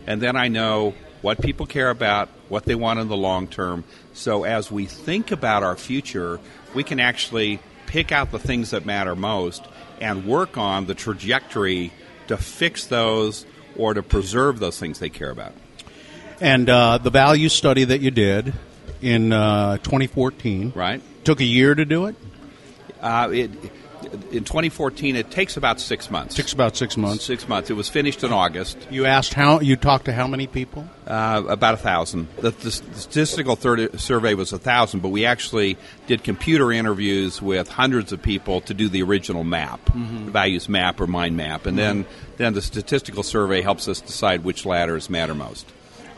[0.06, 3.84] and then I know what people care about, what they want in the long term.
[4.14, 6.38] So as we think about our future,
[6.74, 9.64] we can actually pick out the things that matter most
[10.00, 11.92] and work on the trajectory
[12.28, 13.46] to fix those
[13.76, 15.52] or to preserve those things they care about.
[16.40, 18.52] And uh, the value study that you did
[19.00, 21.02] in uh, 2014 Right?
[21.24, 22.16] took a year to do it.
[23.00, 23.50] Uh, it,
[24.32, 26.34] in 2014, it takes about six months.
[26.34, 27.24] Takes about six months.
[27.24, 27.68] Six months.
[27.68, 28.78] It was finished in August.
[28.90, 30.88] You asked how you talked to how many people?
[31.06, 32.28] Uh, about a thousand.
[32.36, 37.68] The, the statistical third survey was a thousand, but we actually did computer interviews with
[37.68, 41.76] hundreds of people to do the original map, the values map or mind map, and
[41.76, 45.70] then then the statistical survey helps us decide which ladders matter most.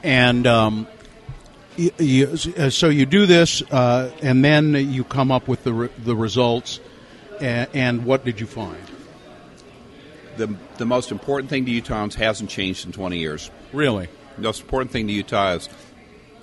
[0.02, 0.86] And um,
[1.76, 5.90] you, you, so you do this, uh, and then you come up with the re-
[5.98, 6.80] the results.
[7.40, 8.82] And, and what did you find?
[10.36, 13.50] The the most important thing to Utahns hasn't changed in 20 years.
[13.72, 14.08] Really?
[14.36, 15.68] The most important thing to Utah is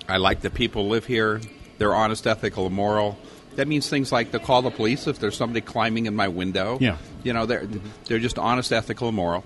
[0.07, 1.41] I like the people live here.
[1.77, 3.17] They're honest, ethical, and moral.
[3.55, 6.77] That means things like they'll call the police if there's somebody climbing in my window.
[6.79, 6.97] Yeah.
[7.23, 7.67] You know, they're
[8.05, 9.43] they're just honest, ethical, and moral.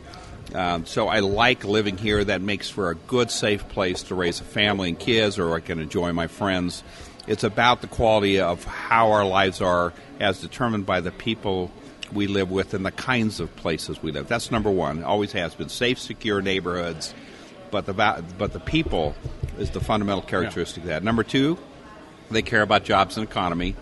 [0.54, 2.24] Um, so I like living here.
[2.24, 5.60] That makes for a good, safe place to raise a family and kids, or I
[5.60, 6.84] can enjoy my friends.
[7.28, 11.72] It's about the quality of how our lives are, as determined by the people
[12.12, 14.28] we live with and the kinds of places we live.
[14.28, 15.04] That's number one.
[15.04, 17.14] Always has been safe, secure neighborhoods
[17.72, 17.94] but the
[18.38, 19.16] but the people
[19.58, 21.04] is the fundamental characteristic of that.
[21.04, 21.58] Number two,
[22.30, 23.76] they care about jobs and economy,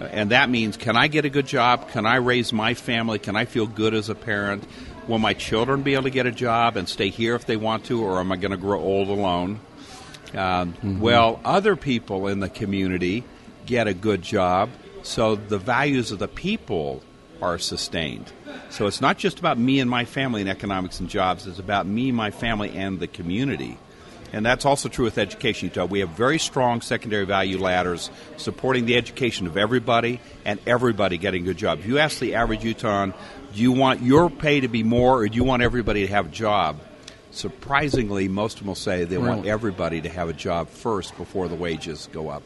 [0.00, 1.88] and that means can I get a good job?
[1.90, 3.18] Can I raise my family?
[3.18, 4.64] Can I feel good as a parent?
[5.08, 7.84] Will my children be able to get a job and stay here if they want
[7.86, 9.60] to, or am I going to grow old alone?
[10.34, 13.24] Um, Well, other people in the community
[13.66, 14.70] get a good job,
[15.02, 17.02] so the values of the people
[17.40, 18.32] are sustained.
[18.70, 21.86] So it's not just about me and my family in economics and jobs, it's about
[21.86, 23.78] me, my family, and the community.
[24.32, 25.84] And that's also true with education, Utah.
[25.84, 31.42] We have very strong secondary value ladders supporting the education of everybody and everybody getting
[31.42, 31.78] a good job.
[31.78, 33.14] If you ask the average Utahn,
[33.54, 36.26] do you want your pay to be more or do you want everybody to have
[36.26, 36.80] a job?
[37.30, 41.48] Surprisingly, most of them will say they want everybody to have a job first before
[41.48, 42.42] the wages go up,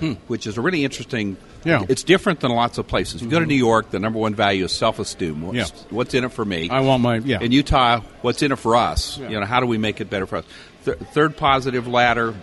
[0.00, 0.14] hmm.
[0.26, 1.36] which is a really interesting.
[1.64, 1.84] Yeah.
[1.88, 3.16] It's different than lots of places.
[3.16, 3.50] If you go to mm-hmm.
[3.50, 5.42] New York, the number one value is self-esteem.
[5.42, 5.66] What's, Yeah.
[5.90, 6.68] what's in it for me?
[6.70, 7.40] I want my yeah.
[7.40, 9.18] In Utah, what's in it for us?
[9.18, 9.30] Yeah.
[9.30, 10.44] You know, how do we make it better for us?
[10.84, 12.34] Th- third positive ladder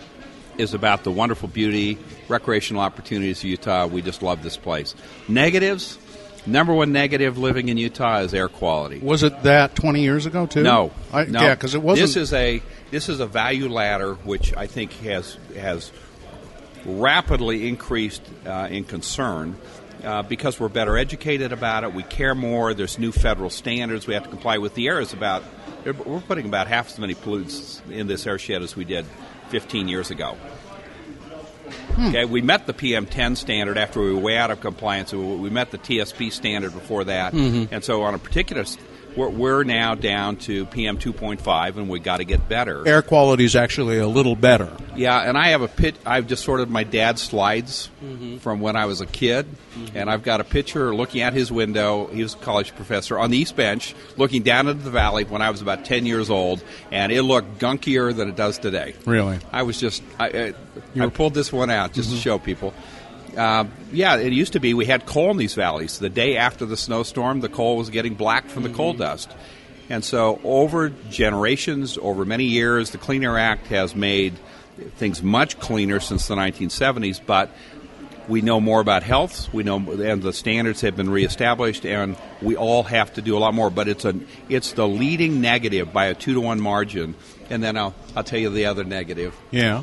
[0.58, 3.86] is about the wonderful beauty, recreational opportunities of Utah.
[3.86, 4.94] We just love this place.
[5.28, 5.98] Negatives,
[6.44, 8.98] Number one negative living in Utah is air quality.
[8.98, 10.64] Was it that 20 years ago too?
[10.64, 11.40] No, I, no.
[11.40, 12.08] yeah, because it wasn't.
[12.08, 15.92] This is a this is a value ladder which I think has has
[16.84, 19.56] rapidly increased uh, in concern.
[20.04, 22.74] Uh, because we're better educated about it, we care more.
[22.74, 24.74] There's new federal standards we have to comply with.
[24.74, 25.44] The air is about
[25.84, 29.06] we're putting about half as many pollutants in this airshed as we did
[29.50, 30.36] 15 years ago.
[31.94, 32.08] Hmm.
[32.08, 35.12] Okay, we met the PM10 standard after we were way out of compliance.
[35.12, 37.72] We met the TSP standard before that, Mm-hmm.
[37.72, 38.64] and so on a particular,
[39.16, 42.86] we're, we're now down to PM 2.5, and we got to get better.
[42.86, 44.70] air quality is actually a little better.
[44.96, 45.96] Yeah, and I have a pit.
[46.04, 48.38] I've just sorted my dad's slides Mm-hmm.
[48.38, 49.46] from when I was a kid,
[49.94, 52.08] and I've got a picture looking at his window.
[52.08, 55.40] He was a college professor on the East Bench, looking down into the valley when
[55.40, 58.94] I was about ten years old, and it looked gunkier than it does today.
[59.06, 59.38] Really?
[59.52, 60.54] I was just I,
[60.96, 62.74] I, I pulled this one out just to show people.
[63.36, 65.98] Uh, yeah, it used to be we had coal in these valleys.
[65.98, 69.30] The day after the snowstorm, the coal was getting black from the coal dust.
[69.88, 74.34] And so, over generations, over many years, the Clean Air Act has made
[74.96, 77.50] things much cleaner since the 1970s, but
[78.28, 79.52] we know more about health.
[79.52, 83.40] We know, and the standards have been reestablished, and we all have to do a
[83.40, 83.70] lot more.
[83.70, 84.14] But it's a,
[84.48, 87.14] it's the leading negative by a two to one margin.
[87.50, 89.36] And then I'll, I'll tell you the other negative.
[89.50, 89.82] Yeah.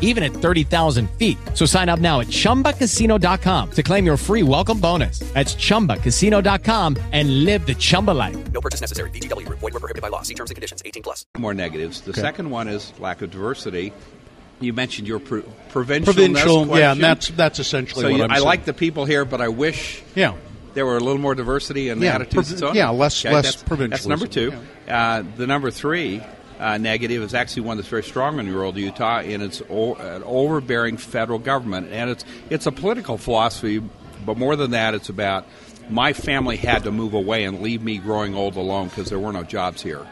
[0.00, 1.38] even at 30,000 feet.
[1.54, 5.20] So sign up now at ChumbaCasino.com to claim your free welcome bonus.
[5.20, 8.52] That's ChumbaCasino.com and live the Chumba life.
[8.52, 9.10] No purchase necessary.
[9.10, 9.60] VGW Group.
[9.60, 10.22] Void were prohibited by law.
[10.22, 10.82] See terms and conditions.
[10.84, 11.24] 18 plus.
[11.38, 12.00] more negatives.
[12.00, 13.92] The second one is lack of diversity.
[14.60, 16.78] You mentioned your pro- provincial Provincial, question.
[16.78, 18.44] yeah, and that's that's essentially so what you, I'm I saying.
[18.46, 20.34] like the people here, but I wish Yeah.
[20.74, 22.50] there were a little more diversity and Yeah, attitudes.
[22.50, 22.74] and so on.
[22.74, 24.52] yeah, less- less that's, That's number two.
[24.88, 26.22] Uh, the number three
[26.58, 30.22] uh, negative is actually one that's very strong in rural Utah, and it's o- an
[30.24, 33.82] overbearing federal government, and it's it's a political philosophy,
[34.26, 35.46] but more than that, it's about
[35.90, 39.32] my family had to move away and leave me growing old alone because there were
[39.32, 40.06] no jobs here.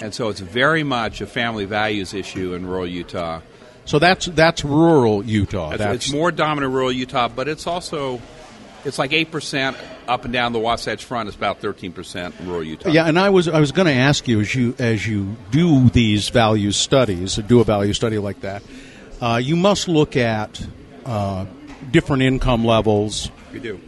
[0.00, 3.40] And so it's very much a family values issue in rural Utah.
[3.84, 5.70] So that's that's rural Utah.
[5.70, 8.20] It's, That's it's more dominant rural Utah, but it's also
[8.84, 9.76] it's like eight percent
[10.08, 11.28] up and down the Wasatch Front.
[11.28, 12.90] It's about thirteen percent in rural Utah.
[12.90, 15.88] Yeah, and I was I was going to ask you as you as you do
[15.90, 18.62] these value studies, do a value study like that,
[19.20, 20.66] uh, you must look at
[21.04, 21.46] uh,
[21.90, 23.80] different income levels we do.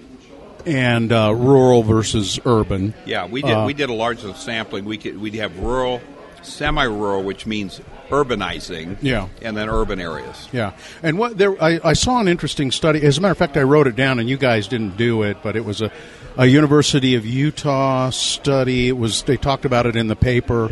[0.66, 2.94] and uh, rural versus urban.
[3.06, 3.50] Yeah, we did.
[3.50, 4.84] Uh, we did a large sampling.
[4.84, 6.00] We could we have rural,
[6.42, 8.96] semi-rural, which means urbanizing.
[9.00, 9.28] Yeah.
[9.40, 10.48] and then urban areas.
[10.52, 13.02] Yeah, and what there, I, I saw an interesting study.
[13.02, 15.38] As a matter of fact, I wrote it down, and you guys didn't do it,
[15.42, 15.90] but it was a,
[16.36, 18.88] a University of Utah study.
[18.88, 20.70] It was they talked about it in the paper.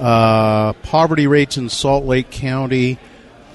[0.00, 2.98] Uh, poverty rates in Salt Lake County,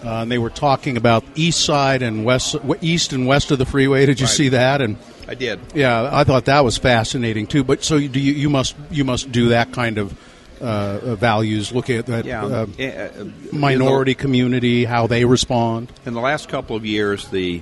[0.04, 3.66] uh, and they were talking about east side and west, east and west of the
[3.66, 4.06] freeway.
[4.06, 4.34] Did you Right.
[4.36, 4.80] see that?
[4.82, 4.96] And
[5.28, 5.60] I did.
[5.76, 7.64] yeah, I thought that was fascinating too.
[7.66, 10.18] But so you, do you, you must you must do that kind of
[10.62, 11.72] uh, values.
[11.72, 15.92] Look at that Yeah, uh, uh, uh, the- minority community, how they respond.
[16.06, 17.62] In the last couple of years, the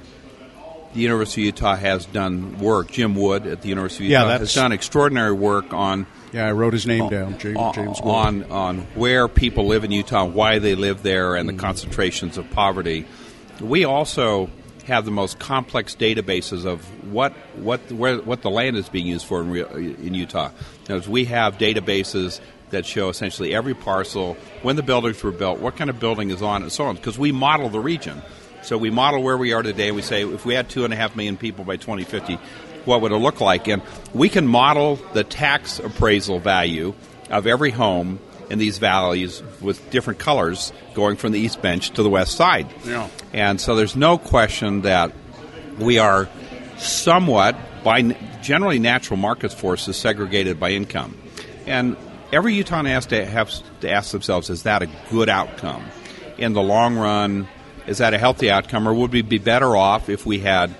[0.94, 2.90] the University of Utah has done work.
[2.92, 6.52] Jim Wood at the University of Yeah, Utah has done extraordinary work on Yeah, I
[6.52, 8.10] wrote his name down, James, on, James Wood.
[8.12, 12.50] on on where people live in Utah, why they live there, and the concentrations of
[12.50, 13.06] poverty.
[13.62, 14.50] We also
[14.86, 16.82] have the most complex databases of
[17.14, 20.50] what what where what the land is being used for in, real, in Utah.
[20.88, 22.40] As we have databases
[22.72, 26.42] that show essentially every parcel, when the buildings were built, what kind of building is
[26.42, 28.22] on, and so on, because we model the region.
[28.62, 30.94] So we model where we are today, and we say if we had two and
[30.94, 32.38] a half million people by 2050,
[32.86, 33.68] what would it look like?
[33.68, 33.82] And
[34.14, 36.94] we can model the tax appraisal value
[37.30, 42.04] of every home in these valleys with different colors going from the east bench to
[42.04, 42.68] the west side.
[42.84, 43.08] Yeah.
[43.32, 45.14] And so there's no question that
[45.78, 46.28] we are
[46.78, 48.02] somewhat, by
[48.42, 51.18] generally natural market forces, segregated by income.
[51.66, 51.96] And
[52.32, 53.52] every Utahn has to have
[53.82, 55.84] to ask themselves, is that a good outcome?
[56.38, 57.48] In the long run,
[57.88, 60.74] is that a healthy outcome, or would we be better off if we had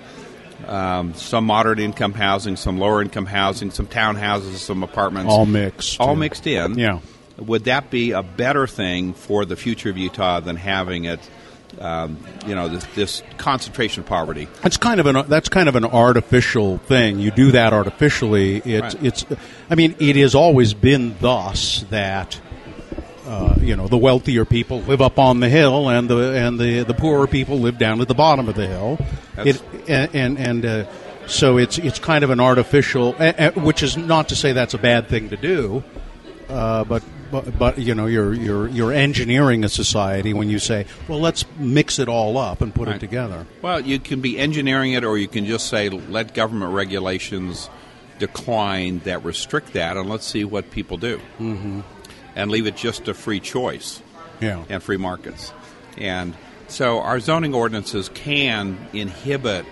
[0.66, 6.00] um, some moderate income housing, some lower income housing, some townhouses, some apartments, All mixed.
[6.00, 6.78] all mixed in?
[6.78, 7.00] Yeah.
[7.38, 11.20] Would that be a better thing for the future of Utah than having it?
[11.78, 14.48] Um, you know, this, this concentration of poverty.
[14.62, 17.20] That's kind of an that's kind of an artificial thing.
[17.20, 18.56] You do that artificially.
[18.58, 19.04] It's Right.
[19.04, 19.24] it's.
[19.70, 22.40] I mean, it has always been thus that.
[23.26, 26.82] Uh, you know, the wealthier people live up on the hill, and the and the,
[26.82, 28.98] the poorer people live down at the bottom of the hill.
[29.36, 30.84] That's- It, and and, and uh,
[31.28, 33.12] so it's it's kind of an artificial,
[33.54, 35.84] which is not to say that's a bad thing to do,
[36.48, 40.86] uh, but, but but you know you're you're you're engineering a society when you say,
[41.08, 43.46] well, let's mix it all up and put it together.
[43.62, 47.68] Well, you can be engineering it, or you can just say let government regulations
[48.18, 51.80] decline that restrict that, and let's see what people do, mm-hmm.
[52.36, 54.02] and leave it just to free choice
[54.40, 54.64] Yeah.
[54.68, 55.52] and free markets.
[55.96, 56.34] And
[56.68, 59.64] so our zoning ordinances can inhibit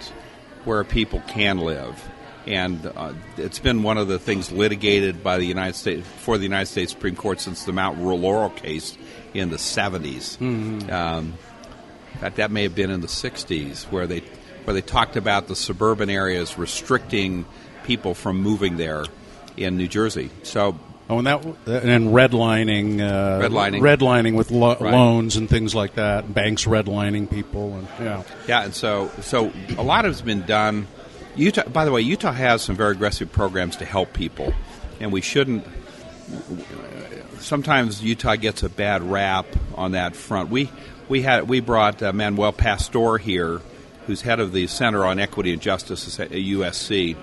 [0.65, 2.03] where people can live.
[2.47, 6.45] And uh, it's been one of the things litigated by the United States for the
[6.45, 8.97] United States Supreme Court since the Mount Laurel case
[9.35, 10.41] in the 70s.
[10.91, 11.35] Um,
[12.15, 14.21] in fact, that may have been in the '60s, where they
[14.65, 17.45] where they talked about the suburban areas restricting
[17.85, 19.05] people from moving there
[19.57, 20.31] in New Jersey.
[20.43, 20.79] So,
[21.11, 23.81] Oh, and that and redlining, uh, Redlining.
[23.81, 24.93] redlining with lo- Right.
[24.93, 26.35] loans and things like that.
[26.35, 30.87] Banks redlining people, and yeah, yeah, and so so a lot has been done.
[31.39, 34.53] Utah, by the way, Utah has some very aggressive programs to help people,
[34.99, 35.65] and we shouldn't.
[37.39, 40.51] Sometimes Utah gets a bad rap on that front.
[40.51, 40.69] We
[41.09, 43.61] we had we brought uh, Manuel Pastor here,
[44.07, 47.17] who's head of the Center on Equity and Justice at USC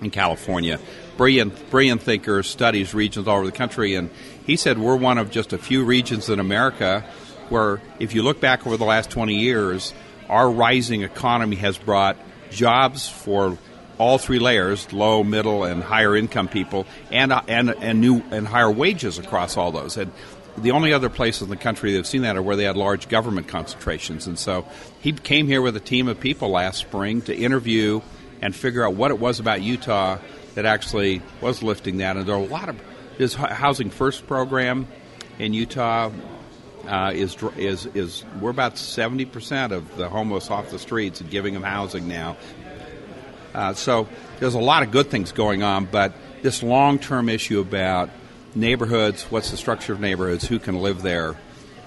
[0.00, 0.80] in California.
[1.18, 4.08] Brilliant, brilliant thinker, studies regions all over the country, and
[4.46, 7.04] he said we're one of just a few regions in America
[7.50, 9.92] where, if you look back over the last 20 years,
[10.30, 12.16] our rising economy has brought
[12.52, 13.58] jobs for
[13.98, 18.46] all three layers low, middle, and higher income people, and, uh, and, and, new, and
[18.46, 19.96] higher wages across all those.
[19.96, 20.12] And
[20.58, 22.76] the only other places in the country that have seen that are where they had
[22.76, 24.26] large government concentrations.
[24.26, 24.66] And so
[25.00, 28.00] he came here with a team of people last spring to interview
[28.40, 30.18] and figure out what it was about Utah
[30.54, 32.16] that actually was lifting that.
[32.16, 32.80] And there are a lot of
[33.16, 34.86] this Housing First program
[35.38, 36.10] in Utah
[36.86, 41.30] uh, is is is we're about seventy percent of the homeless off the streets and
[41.30, 42.36] giving them housing now.
[43.54, 44.08] Uh, so
[44.38, 46.12] there's a lot of good things going on, but
[46.42, 48.10] this long term issue about
[48.54, 51.36] neighborhoods, what's the structure of neighborhoods, who can live there,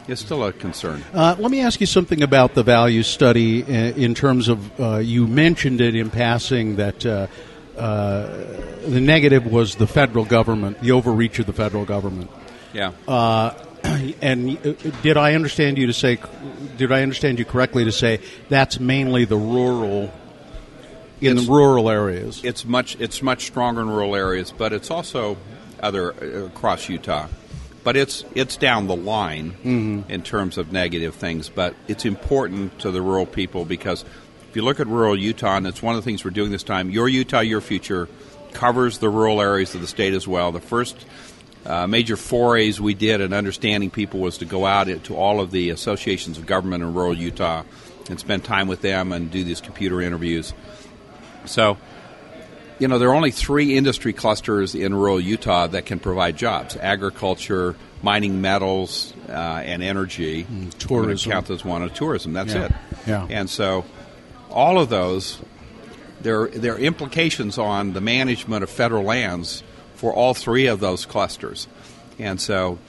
[0.08, 1.04] is still a concern.
[1.14, 4.98] Uh, let me ask you something about the value study uh, in terms of uh,
[4.98, 7.28] you mentioned it in passing that uh,
[7.78, 8.28] uh,
[8.88, 12.30] the negative was the federal government, the overreach of the federal government.
[12.74, 12.92] Yeah.
[13.08, 13.54] Uh,
[14.22, 16.18] and uh, did I understand you to say?
[16.78, 18.20] Did I understand you correctly to say
[18.50, 20.12] that's mainly the rural
[21.22, 22.42] in It's- the rural areas?
[22.44, 25.38] it's much it's much stronger in rural areas, but it's also
[25.82, 27.28] other uh, across Utah.
[27.84, 31.50] But it's it's down the line in terms of negative things.
[31.50, 34.04] But it's important to the rural people because
[34.50, 36.64] if you look at rural Utah, and it's one of the things we're doing this
[36.64, 36.90] time.
[36.90, 38.10] Your Utah, your future
[38.54, 40.52] covers the rural areas of the state as well.
[40.52, 40.96] The first
[41.66, 45.52] uh, major forays we did in understanding people was to go out to all of
[45.52, 47.64] the associations of government in rural Utah
[48.10, 50.54] and spend time with them and do these computer interviews.
[51.46, 51.78] So,
[52.78, 56.76] you know, there are only three industry clusters in rural Utah that can provide jobs
[56.78, 60.44] agriculture, mining metals, uh, and energy.
[60.44, 61.32] Gonna tourism.
[61.32, 62.34] count as one of tourism.
[62.34, 62.66] That's Yeah.
[62.66, 62.72] it.
[63.08, 63.28] Yeah.
[63.30, 63.86] And so,
[64.52, 65.40] all of those,
[66.22, 69.64] there, there are implications on the management of federal lands
[69.96, 71.68] for all three of those clusters.
[72.20, 72.80] And so,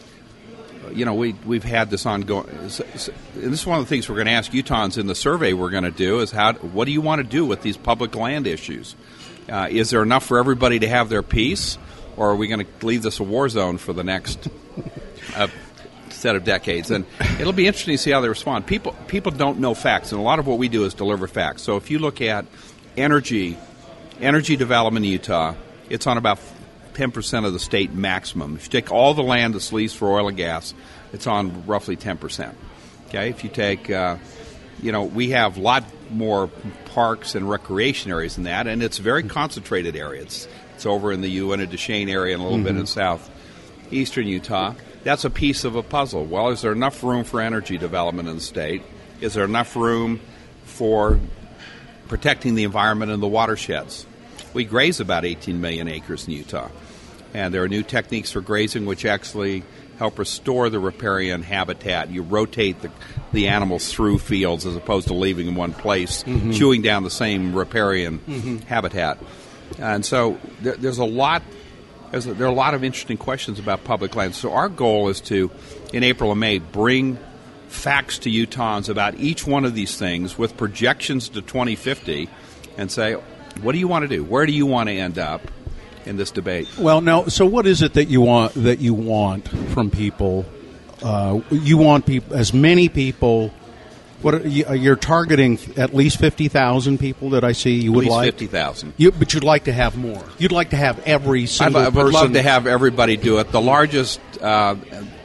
[0.92, 2.48] you know, we we've had this ongoing.
[2.48, 5.52] And this is one of the things we're going to ask Utahns in the survey
[5.52, 8.14] we're going to do is how what do you want to do with these public
[8.14, 8.94] land issues?
[9.48, 11.78] Uh, is there enough for everybody to have their piece,
[12.16, 14.48] or are we going to leave this a war zone for the next
[15.36, 15.46] uh,
[16.10, 16.90] set of decades?
[16.90, 17.06] And
[17.38, 18.66] it'll be interesting to see how they respond.
[18.66, 21.62] People people don't know facts, and a lot of what we do is deliver facts.
[21.62, 22.46] So if you look at
[22.96, 23.56] energy,
[24.20, 25.54] energy development in Utah,
[25.88, 26.38] it's on about
[26.96, 28.56] 10% of the state maximum.
[28.56, 30.72] If you take all the land that's leased for oil and gas,
[31.12, 32.54] it's on roughly 10%.
[33.08, 34.16] Okay, if you take, uh,
[34.82, 36.48] you know, we have a lot more
[36.86, 40.22] parks and recreation areas than that, and it's a very concentrated area.
[40.22, 44.74] It's, it's over in the Uinta Duchesne area and a little bit in southeastern Utah.
[45.04, 46.24] That's a piece of a puzzle.
[46.24, 48.82] Well, is there enough room for energy development in the state?
[49.20, 50.20] Is there enough room
[50.64, 51.20] for
[52.08, 54.06] protecting the environment and the watersheds?
[54.52, 56.70] We graze about 18 million acres in Utah.
[57.36, 59.62] And there are new techniques for grazing which actually
[59.98, 62.10] help restore the riparian habitat.
[62.10, 62.90] You rotate the,
[63.34, 66.56] the animals through fields as opposed to leaving in one place, Mhm.
[66.56, 68.64] chewing down the same riparian Mhm.
[68.64, 69.18] habitat.
[69.78, 71.42] And so there, there's a lot.
[72.10, 74.38] There's a, there are a lot of interesting questions about public lands.
[74.38, 75.50] So our goal is to,
[75.92, 77.18] in April and May, bring
[77.68, 82.30] facts to Utahns about each one of these things with projections to 2050,
[82.78, 83.12] and say,
[83.60, 84.24] what do you want to do?
[84.24, 85.42] Where do you want to end up
[86.06, 86.68] in this debate?
[86.78, 90.46] Well, now, so what is it that you want that you want from people?
[91.02, 93.52] Uh, you want people as many people.
[94.22, 97.74] What are, you, you're targeting at least fifty thousand people that I see.
[97.74, 98.94] You At would least like 50,000.
[98.96, 100.24] You, but you'd like to have more.
[100.38, 102.12] You'd like to have every single I would person.
[102.12, 103.52] love to have everybody do it.
[103.52, 104.76] The largest uh,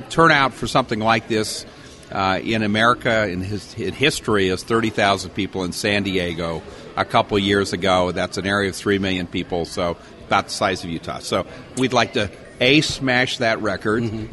[0.10, 1.66] turnout for something like this
[2.12, 6.62] uh, in America in, his, in history is 30,000 people in San Diego
[6.98, 8.12] a couple years ago.
[8.12, 9.96] That's an area of 3 million people, so
[10.32, 11.20] about the size of Utah.
[11.20, 14.30] So we'd like to A, smash that record,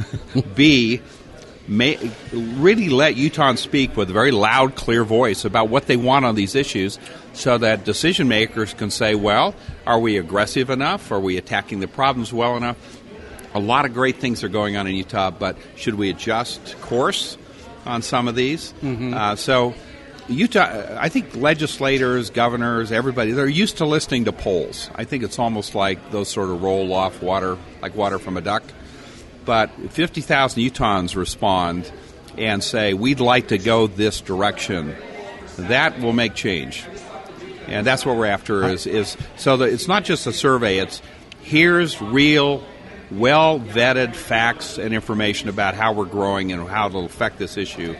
[0.55, 1.03] B,
[1.66, 1.99] may,
[2.32, 6.36] really let Utahns speak with a very loud, clear voice about what they want on
[6.36, 7.01] these issues
[7.32, 9.57] so that decision makers can say, well,
[9.88, 11.11] are we aggressive enough?
[11.11, 12.76] Are we attacking the problems well enough?
[13.55, 17.36] A lot of great things are going on in Utah, but should we adjust course
[17.84, 18.72] on some of these?
[19.14, 19.74] Uh, so,
[20.29, 24.91] Utah, uh, I think legislators, governors, everybody, they're used to listening to polls.
[24.95, 28.43] I think it's almost like those sort of roll off water, like water from a
[28.43, 28.62] duck.
[29.45, 31.91] But 50,000 Utahns respond
[32.37, 34.95] and say, we'd like to go this direction.
[35.57, 36.85] That will make change.
[37.66, 41.03] And that's what we're after is, is so that it's not just a survey, it's
[41.43, 42.62] here's real,
[43.11, 47.97] well vetted facts and information about how we're growing and how it'll affect this issue.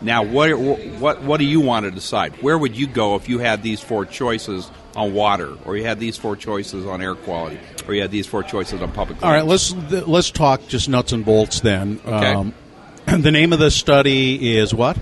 [0.00, 2.40] Now, what, what, what do you want to decide?
[2.42, 5.98] Where would you go if you had these four choices on water, or you had
[5.98, 9.30] these four choices on air quality, or you had these four choices on public All
[9.30, 12.00] right, let's let's talk just nuts and bolts then.
[12.04, 12.32] Okay.
[12.32, 12.54] Um,
[13.06, 14.98] the name of the study is what?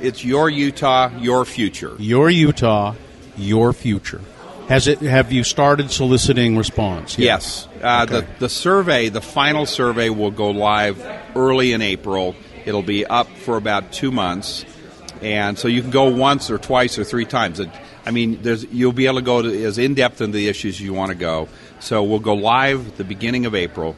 [0.00, 1.94] It's your Utah, your future.
[1.98, 2.94] Your Utah,
[3.36, 4.20] your future.
[4.68, 5.00] Has it?
[5.00, 7.18] Have you started soliciting response?
[7.18, 7.24] yet?
[7.24, 7.68] Yes.
[7.82, 12.36] Uh, the, the survey, the final survey, will go live early in April.
[12.70, 14.64] It'll be up for about two months.
[15.20, 17.58] And so you can go once or twice or three times.
[17.58, 17.68] It,
[18.06, 18.40] I mean,
[18.70, 21.16] you'll be able to go to as in depth into the issues you want to
[21.16, 21.48] go.
[21.80, 23.96] So we'll go live at the beginning of April.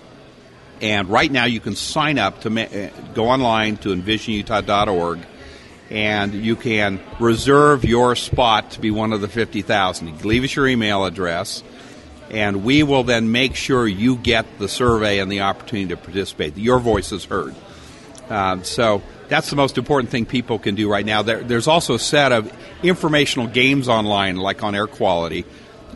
[0.80, 5.18] And right now you can sign up to ma- uh, go online to envisionutah.org
[5.90, 10.24] and you can reserve your spot to be one of the 50,000.
[10.24, 11.62] Leave us your email address
[12.30, 16.56] and we will then make sure you get the survey and the opportunity to participate.
[16.56, 17.54] Your voice is heard.
[18.28, 21.22] Um, so that's the most important thing people can do right now.
[21.22, 22.52] There, there's also a set of
[22.82, 25.44] informational games online, like on air quality,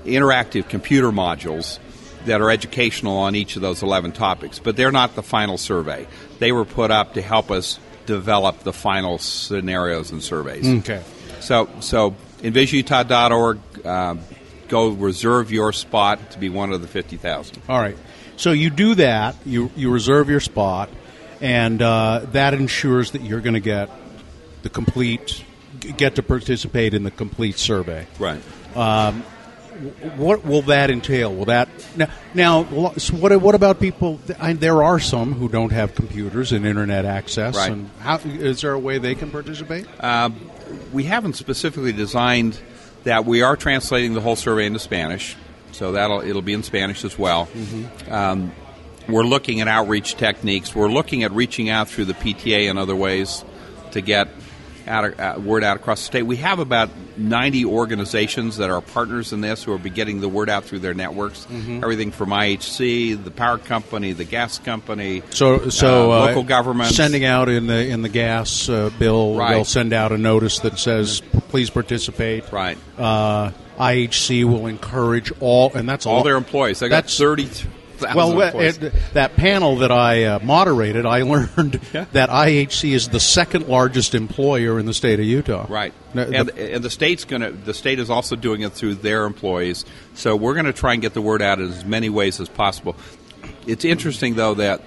[0.05, 1.79] interactive computer modules
[2.27, 6.07] that are educational on each of those 11 topics, but they're not the final survey.
[6.39, 10.67] They were put up to help us develop the final scenarios and surveys.
[10.67, 11.03] Okay.
[11.41, 14.21] So, so envisionutah.org, um,
[14.69, 17.63] go reserve your spot to be one of the 50,000.
[17.69, 17.97] All right.
[18.37, 19.35] So you do that.
[19.47, 20.91] You you reserve your spot,
[21.41, 23.91] and uh, that ensures that you're going to get
[24.63, 25.45] the complete
[25.97, 28.07] get to participate in the complete survey.
[28.19, 28.41] Right.
[28.77, 29.23] Um,
[30.17, 31.35] what will that entail?
[31.35, 32.09] Will that now?
[32.35, 33.39] now so what?
[33.41, 34.19] What about people?
[34.41, 37.55] I, there are some who don't have computers and internet access.
[37.55, 37.73] Right.
[37.73, 39.87] And how is there a way they can participate?
[40.03, 40.51] Um,
[40.93, 42.59] we haven't specifically designed
[43.05, 43.27] that.
[43.27, 45.37] We are translating the whole survey into Spanish,
[45.73, 47.49] so that'll it'll be in Spanish as well.
[48.09, 48.53] Um,
[49.09, 50.75] we're looking at outreach techniques.
[50.75, 53.45] We're looking at reaching out through the PTA and other ways
[53.93, 54.29] to get
[54.89, 56.23] out, uh, word out across the state.
[56.23, 60.29] We have about 90 organizations that are partners in this who are be getting the
[60.29, 61.47] word out through their networks.
[61.51, 61.83] Mhm.
[61.83, 66.95] Everything from IHC, the power company, the gas company, So, so uh, uh, local governments,
[66.95, 69.55] sending out in the in the gas uh, bill, Right.
[69.55, 72.79] they'll send out a notice that says, "Please participate." Right.
[72.99, 76.79] Uh, IHC will encourage all, and that's all all their employees.
[76.81, 77.71] They got That's- 30,000
[78.01, 81.75] Well, it, that panel that I uh, moderated, I learned
[82.13, 85.67] that IHC is the second largest employer in the state of Utah.
[85.69, 87.51] Right, The- and, and the state's going to.
[87.53, 89.85] The state is also doing it through their employees.
[90.15, 92.49] So we're going to try and get the word out in as many ways as
[92.49, 92.97] possible.
[93.67, 94.83] It's interesting though that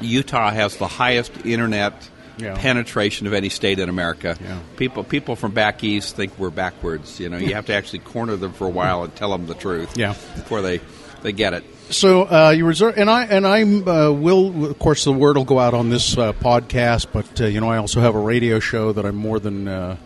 [0.00, 2.08] Utah has the highest internet
[2.38, 2.54] Yeah.
[2.56, 4.36] penetration of any state in America.
[4.40, 4.58] Yeah.
[4.76, 7.20] People people from back east think we're backwards.
[7.20, 9.54] You know, you have to actually corner them for a while and tell them the
[9.54, 9.96] truth.
[9.96, 10.14] Yeah.
[10.34, 10.80] before they
[11.22, 11.64] they get it.
[11.92, 14.70] So uh, you reserve, and I and I uh, will.
[14.70, 17.68] Of course, the word will go out on this uh, podcast, but uh, you know,
[17.68, 19.96] I also have a radio show that I'm more than uh,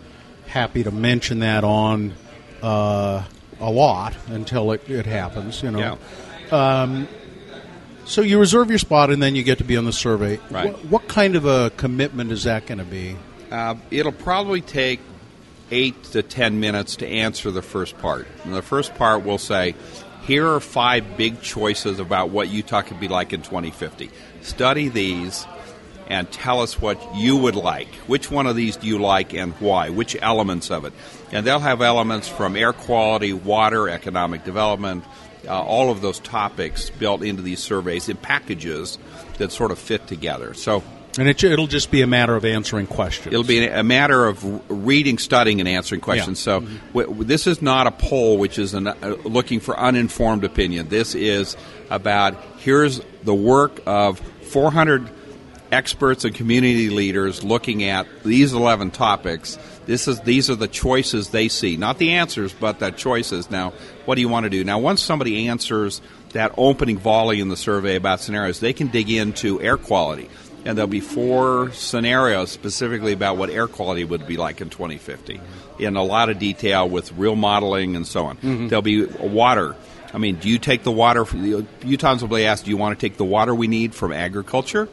[0.47, 2.13] happy to mention that on
[2.63, 3.25] uh,
[3.61, 5.63] a lot until it, it happens.
[5.63, 5.99] You know.
[6.51, 7.09] Um,
[8.05, 10.39] So you reserve your spot, and then you get to be on the survey.
[10.49, 10.73] Right.
[10.73, 13.17] What, what kind of a commitment is that going to be?
[13.51, 15.01] Uh, it'll probably take
[15.71, 18.27] eight to ten minutes to answer the first part.
[18.45, 19.75] And the first part will say,
[20.27, 24.11] here are five big choices about what Utah could be like in 2050.
[24.43, 25.47] Study these
[26.09, 27.89] and tell us what you would like.
[28.07, 29.91] Which one of these do you like and why?
[29.91, 30.93] Which elements of it?
[31.33, 35.05] And they'll have elements from air quality, water, economic development,
[35.47, 38.99] uh, all of those topics built into these surveys in packages
[39.39, 40.55] that sort of fit together.
[40.55, 40.83] So
[41.19, 43.29] And it, it'll just be a matter of answering questions.
[43.29, 46.39] It'll be a matter of reading, studying, and answering questions.
[46.39, 50.45] So w- w- this is not a poll which is an, uh, looking for uninformed
[50.45, 50.89] opinion.
[50.89, 51.57] This is
[51.91, 55.09] about here's the work of 400
[55.73, 59.59] experts and community leaders looking at these 11 topics.
[59.87, 63.51] This is these are the choices they see, not the answers, but the choices.
[63.51, 63.73] Now,
[64.05, 64.65] what do you want to do?
[64.65, 69.11] Now, once somebody answers that opening volley in the survey about scenarios, they can dig
[69.11, 70.29] into air quality
[70.67, 75.41] and there'll be four scenarios specifically about what air quality would be like in 2050
[75.79, 78.37] in a lot of detail with real modeling and so on.
[78.39, 78.69] Mm-hmm.
[78.69, 79.77] There'll be water.
[80.13, 81.25] I mean, do you take the water?
[81.25, 84.13] From, Utahns will be asked, do you want to take the water we need from
[84.13, 84.89] agriculture?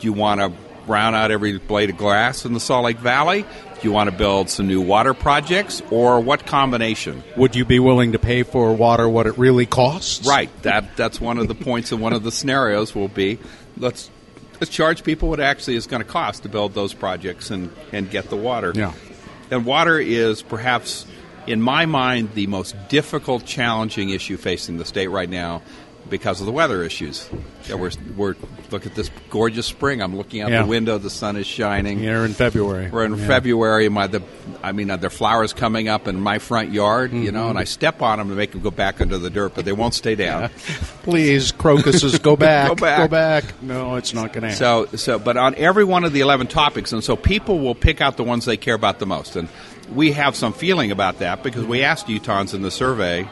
[0.00, 0.52] Do you want to
[0.86, 3.42] brown out every blade of grass in the Salt Lake Valley?
[3.42, 5.82] Do you want to build some new water projects?
[5.90, 7.22] Or what combination?
[7.36, 10.26] Would you be willing to pay for water what it really costs?
[10.26, 10.50] Right.
[10.62, 13.38] That that's one of the points and one of the scenarios will be
[13.76, 14.10] let's
[14.60, 18.10] let's charge people what actually is going to cost to build those projects and, and
[18.10, 18.72] get the water.
[18.74, 18.92] Yeah.
[19.50, 21.06] And water is perhaps
[21.46, 25.62] in my mind the most difficult challenging issue facing the state right now
[26.10, 27.28] because of the weather issues.
[27.68, 28.34] Yeah, we're, we're
[28.70, 30.02] look at this gorgeous spring.
[30.02, 30.62] I'm looking out Yeah.
[30.62, 30.98] the window.
[30.98, 31.98] The sun is shining.
[31.98, 32.90] Here in February.
[32.90, 33.26] We're in Yeah.
[33.26, 33.88] February.
[33.88, 34.22] My the,
[34.62, 37.12] I mean, uh, there are flowers coming up in my front yard.
[37.12, 37.50] You know, Mm-hmm.
[37.50, 39.72] and I step on them to make them go back under the dirt, but they
[39.72, 40.50] won't stay down.
[41.02, 42.68] Please, crocuses, go back.
[42.68, 42.98] Go back.
[42.98, 43.62] Go back.
[43.62, 44.58] No, it's not going to happen.
[44.58, 48.00] So, so, but on every one of the eleven topics, and so people will pick
[48.00, 49.48] out the ones they care about the most, and
[49.94, 53.28] we have some feeling about that because we asked Utahns in the survey,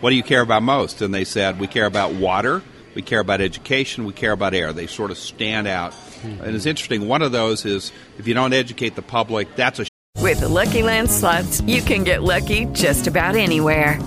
[0.00, 2.62] "What do you care about most?" And they said, "We care about water,
[2.94, 6.66] we care about education, we care about air." They sort of stand out, and it's
[6.66, 7.06] interesting.
[7.06, 9.86] One of those is if you don't educate the public, that's a
[10.20, 13.98] With the LuckyLand slots, you can get lucky just about anywhere.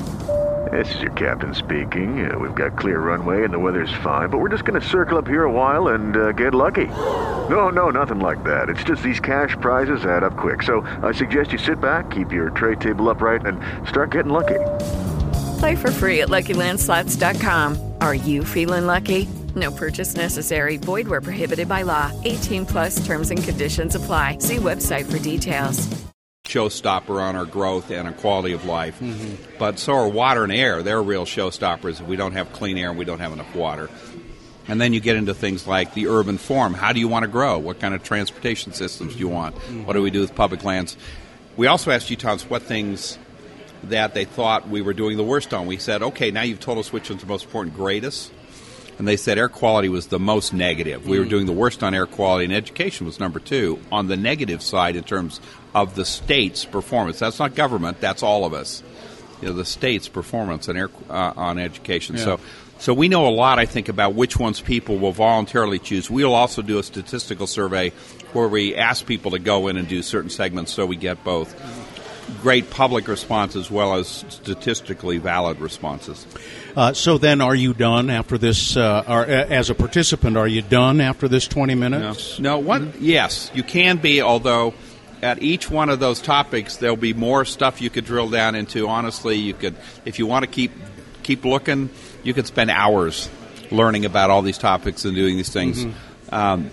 [0.72, 2.26] This is your captain speaking.
[2.26, 5.18] Uh, we've got clear runway and the weather's fine, but we're just going to circle
[5.18, 6.88] up here a while and uh, get lucky.
[6.88, 8.70] No, no, nothing like that.
[8.70, 10.64] It's just these cash prizes add up quick.
[10.64, 14.60] So I suggest you sit back, keep your tray table upright, and start getting lucky.
[15.64, 17.94] Play for free at LuckyLandSlots.com.
[18.02, 19.30] Are you feeling lucky?
[19.56, 20.76] No purchase necessary.
[20.76, 22.12] Void where prohibited by law.
[22.26, 24.40] 18 plus terms and conditions apply.
[24.40, 25.88] See website for details.
[26.44, 29.00] showstopper on our growth and our quality of life.
[29.00, 29.36] Mm-hmm.
[29.58, 30.84] But so are water and air.
[30.84, 33.90] They're real showstoppers if we don't have clean air and we don't have enough water.
[34.68, 36.74] And then you get into things like the urban form.
[36.74, 37.58] How do you want to grow?
[37.58, 39.56] What kind of transportation systems do you want?
[39.56, 39.86] Mm-hmm.
[39.86, 40.98] What do we do with public lands?
[41.56, 43.18] We also asked Utahns what things
[43.90, 45.66] that they thought we were doing the worst on.
[45.66, 48.32] We said, okay, now you've told us which one's the most important, grade us.
[48.98, 51.08] And they said air quality was the most negative.
[51.08, 54.16] We were doing the worst on air quality, and education was number two on the
[54.16, 55.42] negative side in terms
[55.74, 57.18] of the state's performance.
[57.18, 58.84] That's not government; that's all of us.
[59.42, 62.20] You know, the state's performance on air uh, on education.
[62.20, 62.40] So,
[62.78, 63.58] so we know a lot.
[63.58, 66.10] I think about which ones people will voluntarily choose.
[66.12, 67.90] We'll also do a statistical survey
[68.34, 71.56] where we ask people to go in and do certain segments, so we get both
[72.42, 76.26] great public response as well as statistically valid responses.
[76.76, 78.76] Uh, so then, are you done after this?
[78.76, 82.40] Uh, as a participant, are you done after this twenty minutes?
[82.40, 84.22] No, one yes, you can be.
[84.22, 84.74] Although
[85.22, 88.88] at each one of those topics, there'll be more stuff you could drill down into.
[88.88, 90.72] Honestly, you could, if you want to keep
[91.22, 91.90] keep looking,
[92.24, 93.30] you could spend hours
[93.72, 95.86] learning about all these topics and doing these things.
[96.32, 96.70] Um,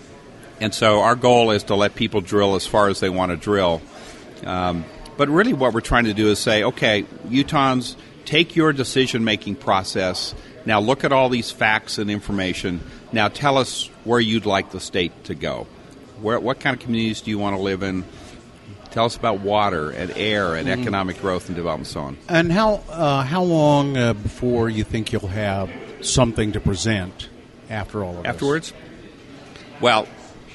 [0.60, 3.36] and so our goal is to let people drill as far as they want to
[3.36, 3.80] drill.
[4.44, 4.84] Um,
[5.16, 9.56] but really, what we're trying to do is say, okay, Utahns, take your decision making
[9.56, 10.34] process.
[10.66, 12.80] Now look at all these facts and information.
[13.12, 15.66] Now tell us where you'd like the state to go.
[16.20, 18.04] Where, what kind of communities do you want to live in?
[18.90, 22.18] Tell us about water and air and economic growth and development, and so on.
[22.28, 27.28] And how uh, how long uh, before you think you'll have something to present
[27.68, 28.26] after all of this?
[28.26, 28.72] Afterwards?
[29.80, 30.08] Well,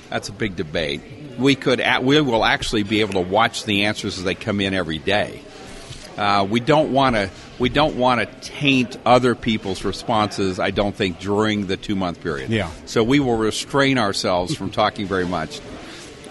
[0.09, 1.01] that's a big debate.
[1.38, 4.73] We could, we will actually be able to watch the answers as they come in
[4.73, 5.41] every day.
[6.17, 7.29] Uh, we don't want to,
[7.59, 10.59] we don't want to taint other people's responses.
[10.59, 12.49] I don't think during the two month period.
[12.49, 12.71] Yeah.
[12.86, 15.59] So we will restrain ourselves from talking very much.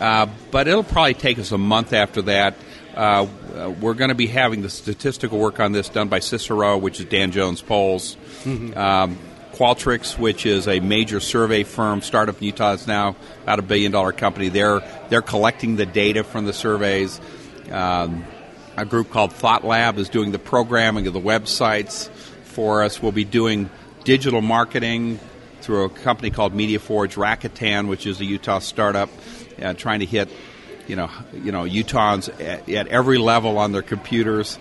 [0.00, 2.56] Uh, but it'll probably take us a month after that.
[2.96, 6.78] Uh, uh, we're going to be having the statistical work on this done by Cicero,
[6.78, 8.16] which is Dan Jones polls.
[8.76, 9.18] Um,
[9.54, 13.92] Qualtrics, which is a major survey firm, startup in Utah is now about a billion
[13.92, 14.48] dollar company.
[14.48, 14.80] They're
[15.10, 17.20] they're collecting the data from the surveys.
[17.70, 18.24] Um,
[18.76, 22.08] a group called Thought Lab is doing the programming of the websites
[22.42, 23.00] for us.
[23.00, 23.70] We'll be doing
[24.02, 25.20] digital marketing
[25.60, 29.08] through a company called MediaForge Rakuten, which is a Utah startup,
[29.62, 30.28] uh, trying to hit
[30.86, 34.56] you know, you know, Utahns at, at every level on their computers,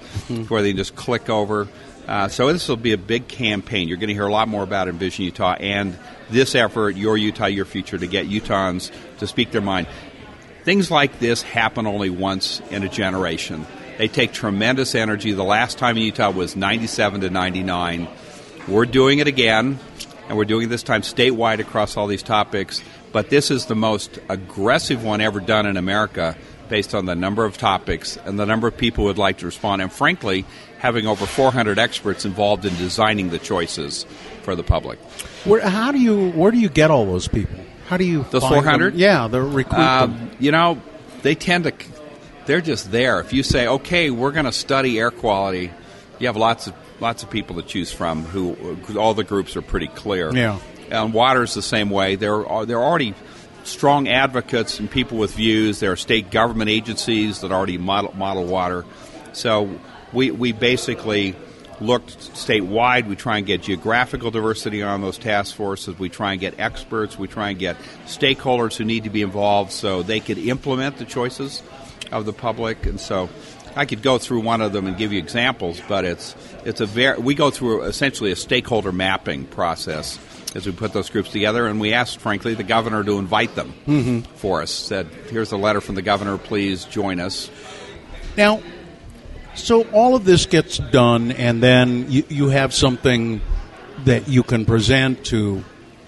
[0.48, 1.68] where they can just click over.
[2.08, 3.88] Uh, so this will be a big campaign.
[3.88, 5.98] You're going to hear a lot more about Envision Utah and
[6.30, 9.88] this effort, Your Utah, Your Future, to get Utahns to speak their mind.
[10.64, 13.66] Things like this happen only once in a generation.
[13.98, 15.32] They take tremendous energy.
[15.32, 18.08] The last time in Utah was 97 to 99.
[18.68, 19.80] We're doing it again,
[20.28, 22.84] and we're doing it this time statewide across all these topics.
[23.12, 26.36] But this is the most aggressive one ever done in America
[26.70, 29.46] based on the number of topics and the number of people who would like to
[29.46, 30.46] respond, and frankly,
[30.84, 34.06] having over 400 experts involved in designing the choices
[34.44, 35.00] for the public.
[35.46, 37.58] Where, how do you where do you get all those people?
[37.88, 38.52] How do you Those them?
[38.52, 38.96] 400?
[38.96, 39.82] Yeah, the recruit them.
[39.82, 40.82] Um, you know,
[41.22, 41.74] they tend to,
[42.46, 43.22] they're just there.
[43.22, 45.72] If you say, okay, we're going to study air quality,
[46.20, 48.26] you have lots of lots of people to choose from.
[48.26, 50.36] Who all the groups are pretty clear.
[50.36, 50.60] Yeah.
[50.92, 52.18] And water is the same way.
[52.18, 53.16] There are there are already
[53.64, 55.80] strong advocates and people with views.
[55.80, 58.84] There are state government agencies that already model, model water.
[59.32, 59.80] So
[60.14, 61.36] we we basically
[61.82, 63.08] looked statewide.
[63.08, 65.98] We try and get geographical diversity on those task forces.
[66.00, 67.18] We try and get experts.
[67.18, 71.06] We try and get stakeholders who need to be involved so they could implement the
[71.06, 71.62] choices
[72.12, 72.86] of the public.
[72.86, 73.28] And so
[73.76, 76.86] I could go through one of them and give you examples, but it's it's a
[76.86, 80.20] very we go through essentially a stakeholder mapping process
[80.56, 83.74] as we put those groups together, and we asked, frankly, the governor to invite them
[83.88, 84.24] Mhm.
[84.36, 84.70] for us.
[84.70, 86.38] Said, "Here's a letter from the governor.
[86.38, 87.50] Please join us."
[88.38, 88.62] Now,
[89.56, 93.42] so all of this gets done, and then you, you have something
[94.06, 95.64] that you can present to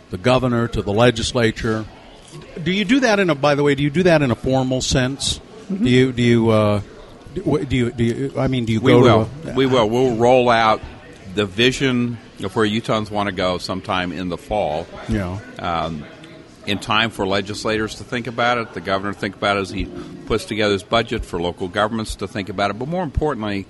[0.09, 1.85] the governor, to the legislature.
[2.61, 3.35] Do you do that in a?
[3.35, 5.39] By the way, do you do that in a formal sense?
[5.69, 6.11] Do you?
[6.11, 6.49] Do you?
[6.49, 6.81] Uh,
[7.33, 7.91] do you?
[7.91, 8.33] Do you?
[8.37, 9.29] I mean, do you We go will.
[9.43, 9.51] to?
[9.51, 9.89] A, we will.
[9.89, 10.81] We'll roll out
[11.33, 14.87] the vision of where Utahns want to go sometime in the fall.
[15.07, 15.39] Yeah.
[15.59, 16.05] Um,
[16.65, 19.69] in time for legislators to think about it, the governor to think about it as
[19.69, 19.85] he
[20.25, 22.79] puts together his budget for local governments to think about it.
[22.79, 23.65] But more importantly,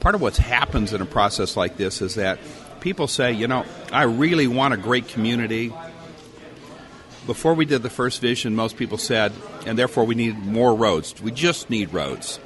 [0.00, 2.38] part of what happens in a process like this is that
[2.80, 5.72] people say, you know, I really want a great community.
[7.26, 9.32] Before we did the first vision, most people said,
[9.66, 11.20] and therefore we need more roads.
[11.20, 12.40] We just need roads.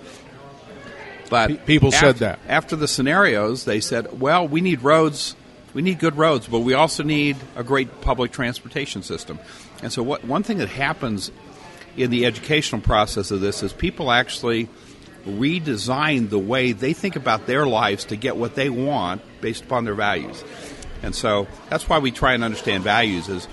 [1.30, 2.40] But Pe- people said that.
[2.49, 5.36] after the scenarios, they said, well, we need roads,
[5.72, 9.38] we need good roads, but we also need a great public transportation system.
[9.82, 11.30] And so, what one thing that happens
[11.96, 14.68] in the educational process of this is people actually
[15.26, 19.84] redesign the way they think about their lives to get what they want based upon
[19.84, 20.42] their values.
[21.02, 23.46] And so that's why we try and understand values is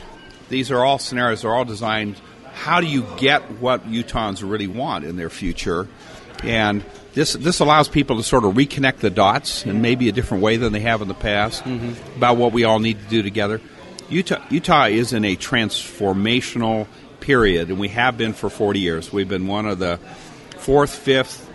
[0.49, 2.19] these are all scenarios they're all designed
[2.53, 5.87] how do you get what Utahns really want in their future?
[6.43, 10.43] And this this allows people to sort of reconnect the dots in maybe a different
[10.43, 12.17] way than they have in the past mm-hmm.
[12.17, 13.61] about what we all need to do together.
[14.09, 16.87] Utah Utah is in a transformational
[17.19, 19.13] period, and we have been for 40 years.
[19.13, 19.99] We've been one of the
[20.57, 21.47] fourth, fifth,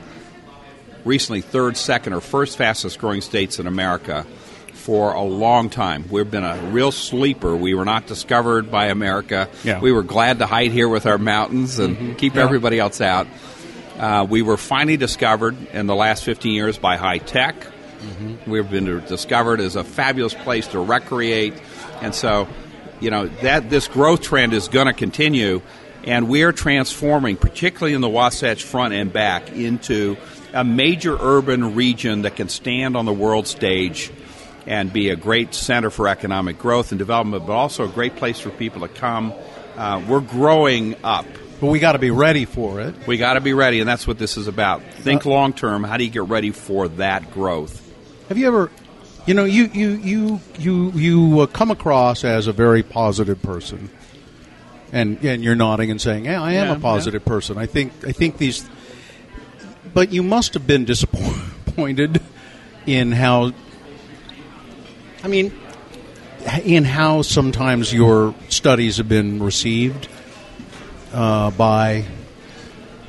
[1.05, 4.25] recently third, second, or first fastest growing states in America
[4.73, 6.05] for a long time.
[6.11, 7.57] We've been a real sleeper.
[7.57, 9.49] We were not discovered by America.
[9.65, 9.81] Yeah.
[9.81, 12.43] We were glad to hide here with our mountains and keep Yeah.
[12.43, 13.27] everybody else out.
[13.99, 17.55] Uh, we were finally discovered in the last 15 years by high tech.
[18.47, 21.55] We've been discovered as a fabulous place to recreate,
[22.01, 22.49] and so
[23.01, 25.63] you know that this growth trend is going to continue,
[26.05, 30.17] and we are transforming, particularly in the Wasatch Front and back, into
[30.53, 34.13] a major urban region that can stand on the world stage
[34.67, 38.39] and be a great center for economic growth and development, but also a great place
[38.39, 39.35] for people to come.
[39.77, 41.27] Uh, we're growing up.
[41.61, 42.95] But we got to be ready for it.
[43.07, 44.83] We got to be ready, and that's what this is about.
[44.83, 45.85] Think long term.
[45.85, 47.81] How do you get ready for that growth?
[48.29, 48.71] Have you ever,
[49.27, 53.91] you know, you you you you you uh, come across as a very positive person,
[54.93, 57.93] and and you're nodding and saying, "Yeah, I am Yeah, a positive person." I think
[58.07, 58.69] I think these,
[59.95, 62.21] but you must have been disappointed
[62.87, 63.53] in how.
[65.23, 65.53] I mean,
[66.65, 70.09] in how sometimes your studies have been received
[71.15, 72.05] uh, by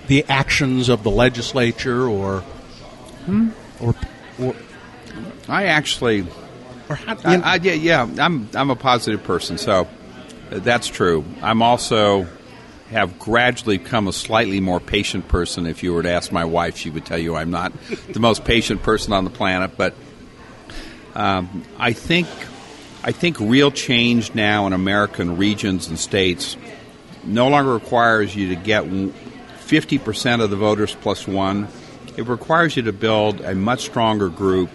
[0.08, 2.44] the actions of the legislature or
[3.82, 3.96] or,
[4.40, 4.56] or
[5.48, 6.26] I actually,
[6.90, 9.88] or how, I, I, yeah, yeah, I'm I'm a positive person, so
[10.50, 11.26] that's true.
[11.42, 12.28] I'm also
[12.90, 15.66] have gradually become a slightly more patient person.
[15.66, 17.74] If you were to ask my wife, she would tell you I'm not
[18.12, 19.78] the most patient person on the planet.
[19.78, 19.96] But
[21.14, 22.28] um, I think
[23.04, 26.58] I think real change now in American regions and states
[27.24, 31.68] no longer requires you to get 50% of the voters plus one.
[32.18, 34.70] It requires you to build a much stronger group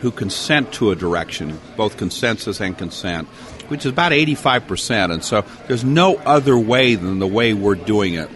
[0.00, 3.28] who consent to a direction, both consensus and consent,
[3.68, 5.12] which is about 85%.
[5.12, 8.30] And so there's no other way than the way we're doing it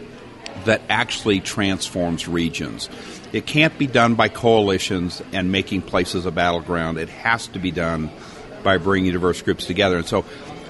[0.64, 2.88] that actually transforms regions.
[3.32, 6.98] It can't be done by coalitions and making places a battleground.
[6.98, 8.10] It has to be done
[8.62, 9.96] by bringing diverse groups together.
[9.96, 10.24] And so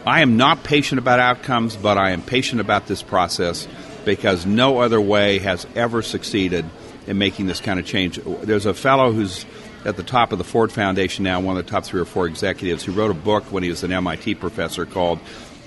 [0.06, 3.66] I am not patient about outcomes, but I am patient about this process
[4.04, 6.64] because no other way has ever succeeded
[7.06, 8.18] in making this kind of change.
[8.24, 9.44] There's a fellow who's
[9.84, 12.26] at the top of the Ford Foundation now, one of the top three or four
[12.26, 15.18] executives, who wrote a book when he was an MIT professor called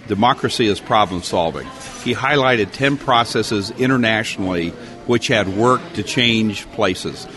[0.08, 1.68] Democracy as Problem Solving.
[2.04, 4.70] He highlighted 10 processes internationally
[5.08, 7.28] which had worked to change places.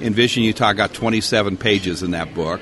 [0.00, 2.60] Envision Utah got 27 pages in that book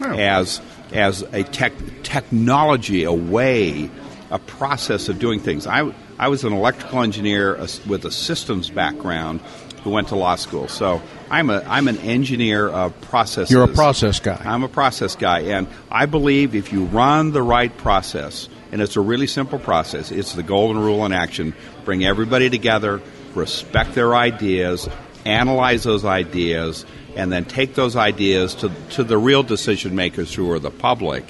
[0.00, 0.60] as
[0.92, 3.88] as a tech, technology, a way,
[4.30, 5.66] a process of doing things.
[5.66, 7.56] I, I was an electrical engineer
[7.86, 9.40] with a systems background
[9.84, 10.66] who went to law school.
[10.66, 11.00] So
[11.30, 13.52] I'm a I'm an engineer of processes.
[13.52, 14.40] You're a process guy.
[14.44, 18.96] I'm a process guy, and I believe if you run the right process, and it's
[18.96, 21.54] a really simple process, it's the golden rule in action.
[21.84, 23.00] Bring everybody together,
[23.34, 24.88] respect their ideas,
[25.24, 26.84] analyze those ideas,
[27.16, 31.24] and then take those ideas to, to the real decision makers who are the public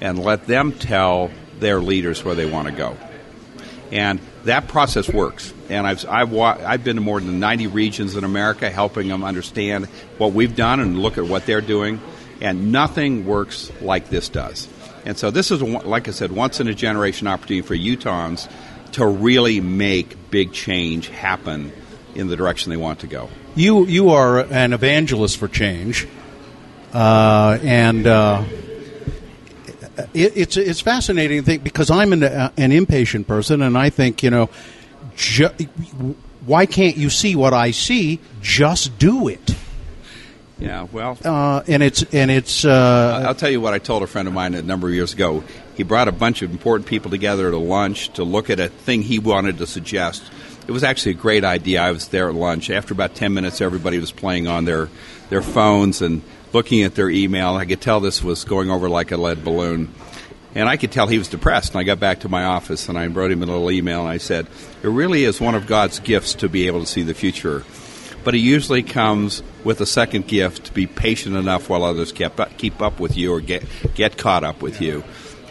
[0.00, 2.96] and let them tell their leaders where they want to go.
[3.96, 5.54] And that process works.
[5.70, 9.24] And I've, I've, wa- I've been to more than 90 regions in America helping them
[9.24, 9.86] understand
[10.18, 11.98] what we've done and look at what they're doing.
[12.42, 14.68] And nothing works like this does.
[15.06, 18.50] And so this is, like I said, once in a generation opportunity for Utahns
[18.92, 21.72] to really make big change happen
[22.14, 23.30] in the direction they want to go.
[23.54, 26.06] You you are an evangelist for change,
[26.92, 28.44] uh, and uh,
[30.14, 33.90] it, it's it's fascinating to think because I'm an, uh, an impatient person, and I
[33.90, 34.50] think you know,
[35.16, 35.48] ju-
[36.44, 38.20] why can't you see what I see?
[38.40, 39.54] Just do it.
[40.58, 44.06] Yeah, well, Uh, and it's and it's uh, I'll tell you what I told a
[44.06, 45.44] friend of mine a number of years ago.
[45.76, 49.02] He brought a bunch of important people together to lunch to look at a thing
[49.02, 50.22] he wanted to suggest.
[50.66, 51.82] It was actually a great idea.
[51.82, 52.70] I was there at lunch.
[52.70, 54.88] After about 10 minutes, everybody was playing on their,
[55.28, 56.22] their phones and
[56.56, 57.54] looking at their email.
[57.54, 59.92] I could tell this was going over like a lead balloon.
[60.54, 61.74] And I could tell he was depressed.
[61.74, 64.08] And I got back to my office and I wrote him a little email and
[64.08, 64.46] I said,
[64.82, 67.62] It really is one of God's gifts to be able to see the future.
[68.24, 72.80] But it usually comes with a second gift to be patient enough while others keep
[72.80, 73.62] up, with you or get,
[73.94, 75.04] get caught up with you.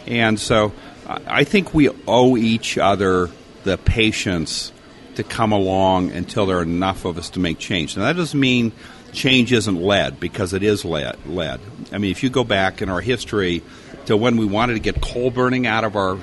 [0.08, 0.72] And so
[1.06, 3.30] I think we owe each other
[3.62, 4.72] the patience
[5.14, 7.96] to come along until there are enough of us to make change.
[7.96, 8.72] Now, that doesn't mean
[9.16, 11.16] change isn't led, because it is led.
[11.26, 11.58] led.
[11.92, 13.62] I mean, if you go back in our history
[14.06, 16.18] to when we wanted to get coal burning out of our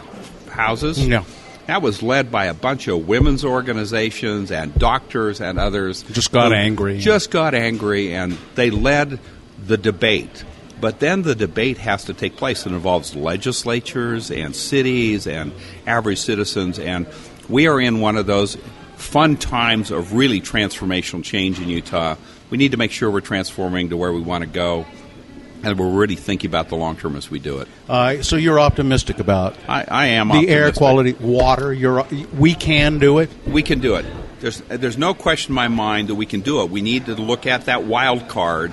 [0.49, 1.23] houses, Yeah.
[1.67, 6.03] that was led by a bunch of women's organizations and doctors and others.
[6.11, 6.99] Just got angry.
[6.99, 9.19] Just got angry, and they led
[9.65, 10.43] the debate.
[10.79, 12.65] But then the debate has to take place.
[12.65, 15.51] It involves legislatures and cities and
[15.87, 17.07] average citizens, and
[17.49, 18.57] we are in one of those
[18.97, 22.15] fun times of really transformational change in Utah.
[22.53, 24.85] We need to make sure we're transforming to where we want to go,
[25.63, 27.67] and we're really thinking about the long term as we do it.
[27.89, 31.73] uh, so you're optimistic about I, I am the air quality, water.
[31.73, 32.05] You're
[32.37, 33.31] we can do it.
[33.47, 34.05] We can do it.
[34.39, 36.69] There's there's no question in my mind that we can do it.
[36.69, 38.71] We need to look at that wild card.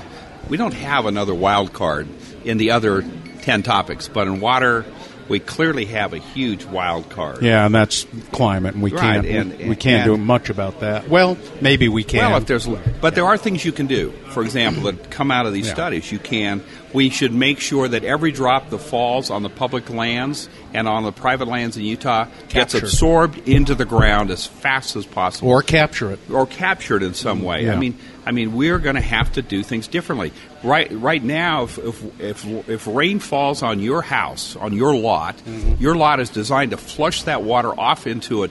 [0.51, 2.07] We don't have another wild card
[2.45, 3.03] in the other
[3.41, 4.85] ten topics, but in water,
[5.31, 7.41] we clearly have a huge wild card.
[7.43, 10.81] Yeah, and that's climate, and we Right, can't and- we, we can't do much about
[10.81, 11.09] that.
[11.09, 12.31] Well, maybe we can.
[12.31, 12.66] Well, if there's,
[13.01, 14.12] but there are things you can do.
[14.31, 15.74] For example, that come out of these Yeah.
[15.74, 16.62] studies, you can.
[16.93, 21.05] We should make sure that every drop that falls on the public lands and on
[21.05, 22.83] the private lands in Utah gets Captured.
[22.83, 25.49] absorbed into the ground as fast as possible.
[25.51, 26.18] or capture it.
[26.31, 27.64] or captured in some way.
[27.66, 27.74] Yeah.
[27.74, 30.33] I mean, I mean, we're going to have to do things differently.
[30.63, 35.37] Right, right now, if if if, if rain falls on your house, on your lot,
[35.39, 35.83] Mm-hmm.
[35.83, 38.49] your lot is designed to flush that water off into a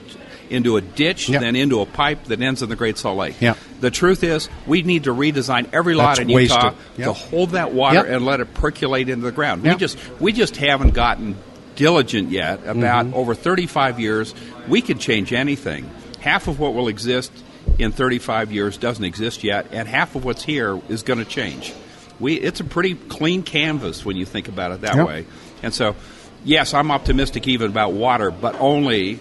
[0.48, 1.38] into a ditch, Yeah.
[1.38, 3.36] then into a pipe that ends in the Great Salt Lake.
[3.40, 3.54] Yeah.
[3.80, 6.74] The truth is, we need to redesign every lot That's in Utah.
[6.96, 7.04] Yeah.
[7.06, 9.62] to hold that water and let it percolate into the ground.
[9.62, 11.36] We just we just haven't gotten
[11.76, 13.14] diligent yet about Mm-hmm.
[13.14, 14.34] over 35 years.
[14.68, 15.88] We could change anything.
[16.18, 17.30] Half of what will exist
[17.78, 21.72] in 35 years doesn't exist yet, and half of what's here is going to change.
[22.20, 25.06] We it's a pretty clean canvas when you think about it that Yep.
[25.06, 25.24] way.
[25.62, 25.96] And so,
[26.44, 29.18] yes, I'm optimistic even about water, but only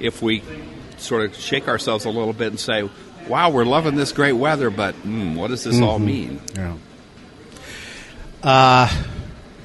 [0.00, 0.42] if we
[0.98, 2.88] sort of shake ourselves a little bit and say,
[3.28, 6.74] "Wow, we're loving this great weather, but mm, what does this all mean?" Yeah.
[8.42, 8.88] Uh,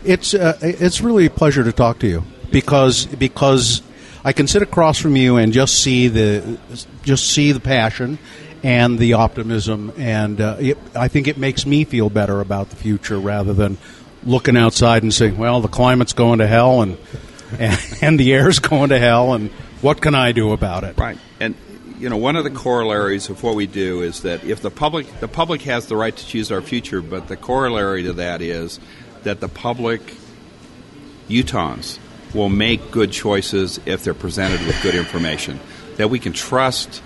[0.04, 3.84] It's uh, it's really a pleasure to talk to you because because
[4.26, 6.58] I can sit across from you and just see the
[7.04, 8.18] just see the passion
[8.64, 12.76] and the optimism, and uh, it, I think it makes me feel better about the
[12.76, 13.78] future rather than
[14.24, 16.98] looking outside and saying, "Well, the climate's going to hell and
[17.58, 19.50] and, and the air's going to hell, and
[19.82, 21.56] what can I do about it?" Right, and
[21.98, 25.20] you know, one of the corollaries of what we do is that if the public
[25.20, 28.80] the public has the right to choose our future, but the corollary to that is
[29.24, 30.02] that the public
[31.30, 32.00] Utahns
[32.34, 35.60] will make good choices if they're presented with good information.
[35.98, 37.04] That we can trust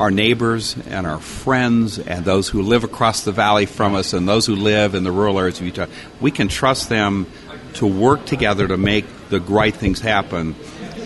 [0.00, 4.26] our neighbors and our friends and those who live across the valley from us and
[4.26, 5.86] those who live in the rural areas of Utah.
[6.22, 7.26] We can trust them
[7.74, 10.56] to work together to make the right things happen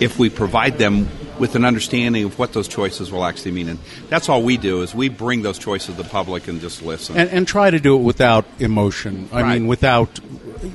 [0.01, 1.09] if we provide them
[1.41, 3.69] with an understanding of what those choices will actually mean.
[3.69, 3.79] And
[4.09, 7.17] that's all we do is we bring those choices to the public and just listen.
[7.17, 9.29] And, and try to do it without emotion.
[9.33, 9.55] I Right.
[9.59, 10.21] mean, without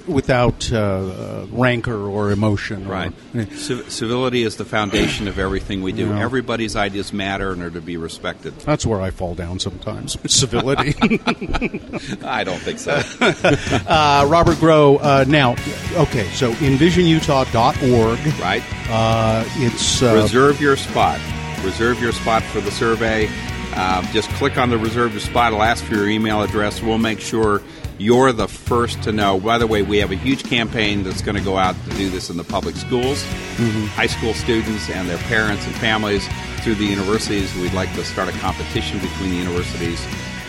[0.08, 2.86] without uh, rancor or emotion.
[2.88, 3.14] or- Right.
[3.54, 6.08] Civ- civility is the foundation of everything we do.
[6.08, 6.20] Yeah.
[6.22, 8.58] Everybody's ideas matter and are to be respected.
[8.60, 10.18] That's where I fall down sometimes.
[10.34, 10.96] Civility.
[12.26, 13.02] I don't think so.
[13.88, 14.98] uh, Robert Grow.
[14.98, 15.52] Uh, now,
[15.96, 18.40] okay, so envisionutah.org.
[18.40, 18.64] Right.
[18.90, 21.20] Uh, it's uh, reserve your spot.
[21.64, 23.28] Reserve your spot for the survey.
[23.74, 25.52] Uh, just click on the reserve your spot.
[25.54, 26.82] It'll ask for your email address.
[26.82, 27.62] We'll make sure
[28.00, 29.40] you're the first to know.
[29.40, 32.10] By the way, we have a huge campaign that's going to go out to do
[32.10, 33.24] this in the public schools,
[33.58, 33.88] Mhm.
[33.90, 36.28] high school students and their parents and families
[36.62, 37.54] through the universities.
[37.56, 40.00] We'd like to start a competition between the universities.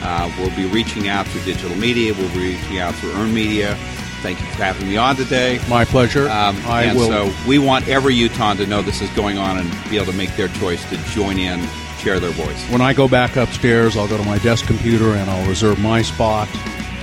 [0.02, 2.14] Uh, we'll be reaching out through digital media.
[2.14, 3.76] We'll be reaching out through earned media.
[4.22, 5.58] Thank you for having me on today.
[5.68, 6.28] My pleasure.
[6.30, 9.58] Um, I and will- so we want every Utah to know this is going on
[9.58, 11.60] and be able to make their choice to join in,
[12.02, 12.62] share their voice.
[12.68, 16.02] When I go back upstairs, I'll go to my desk computer and I'll reserve my
[16.02, 16.48] spot.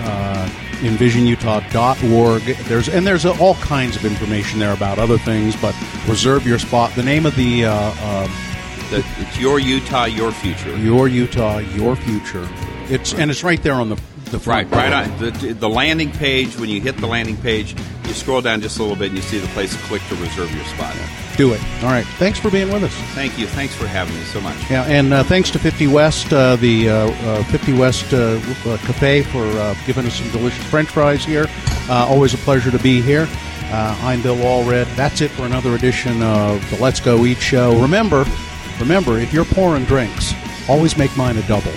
[0.02, 2.42] Uh, envisionutah.org.
[2.68, 5.76] There's and there's all kinds of information there about other things, but
[6.08, 6.94] reserve your spot.
[6.96, 8.28] The name of the uh, uh,
[8.92, 10.76] The, it's your Utah, your future.
[10.78, 12.48] your Utah, your future.
[12.90, 13.96] It's and it's right there on the
[14.26, 14.72] the Right, front.
[14.72, 16.58] right on the, the landing page.
[16.58, 17.74] When you hit the landing page,
[18.06, 20.16] you scroll down just a little bit and you see the place to click to
[20.16, 20.96] reserve your spot.
[21.38, 21.62] Do it.
[21.84, 22.06] All right.
[22.18, 22.94] Thanks for being with us.
[23.14, 23.46] Thank you.
[23.46, 24.58] Thanks for having me so much.
[24.72, 28.78] Yeah, and uh, thanks to 50 West, uh, the uh, uh, 50 West uh, uh,
[28.78, 31.46] Cafe, for uh, giving us some delicious French fries here.
[31.90, 33.28] Uh, always a pleasure to be here.
[33.66, 34.94] Uh, I'm Bill Allred.
[34.96, 37.80] That's it for another edition of the Let's Go Eat show.
[37.80, 38.26] Remember,
[38.80, 40.34] remember, if you're pouring drinks,
[40.68, 41.74] always make mine a double.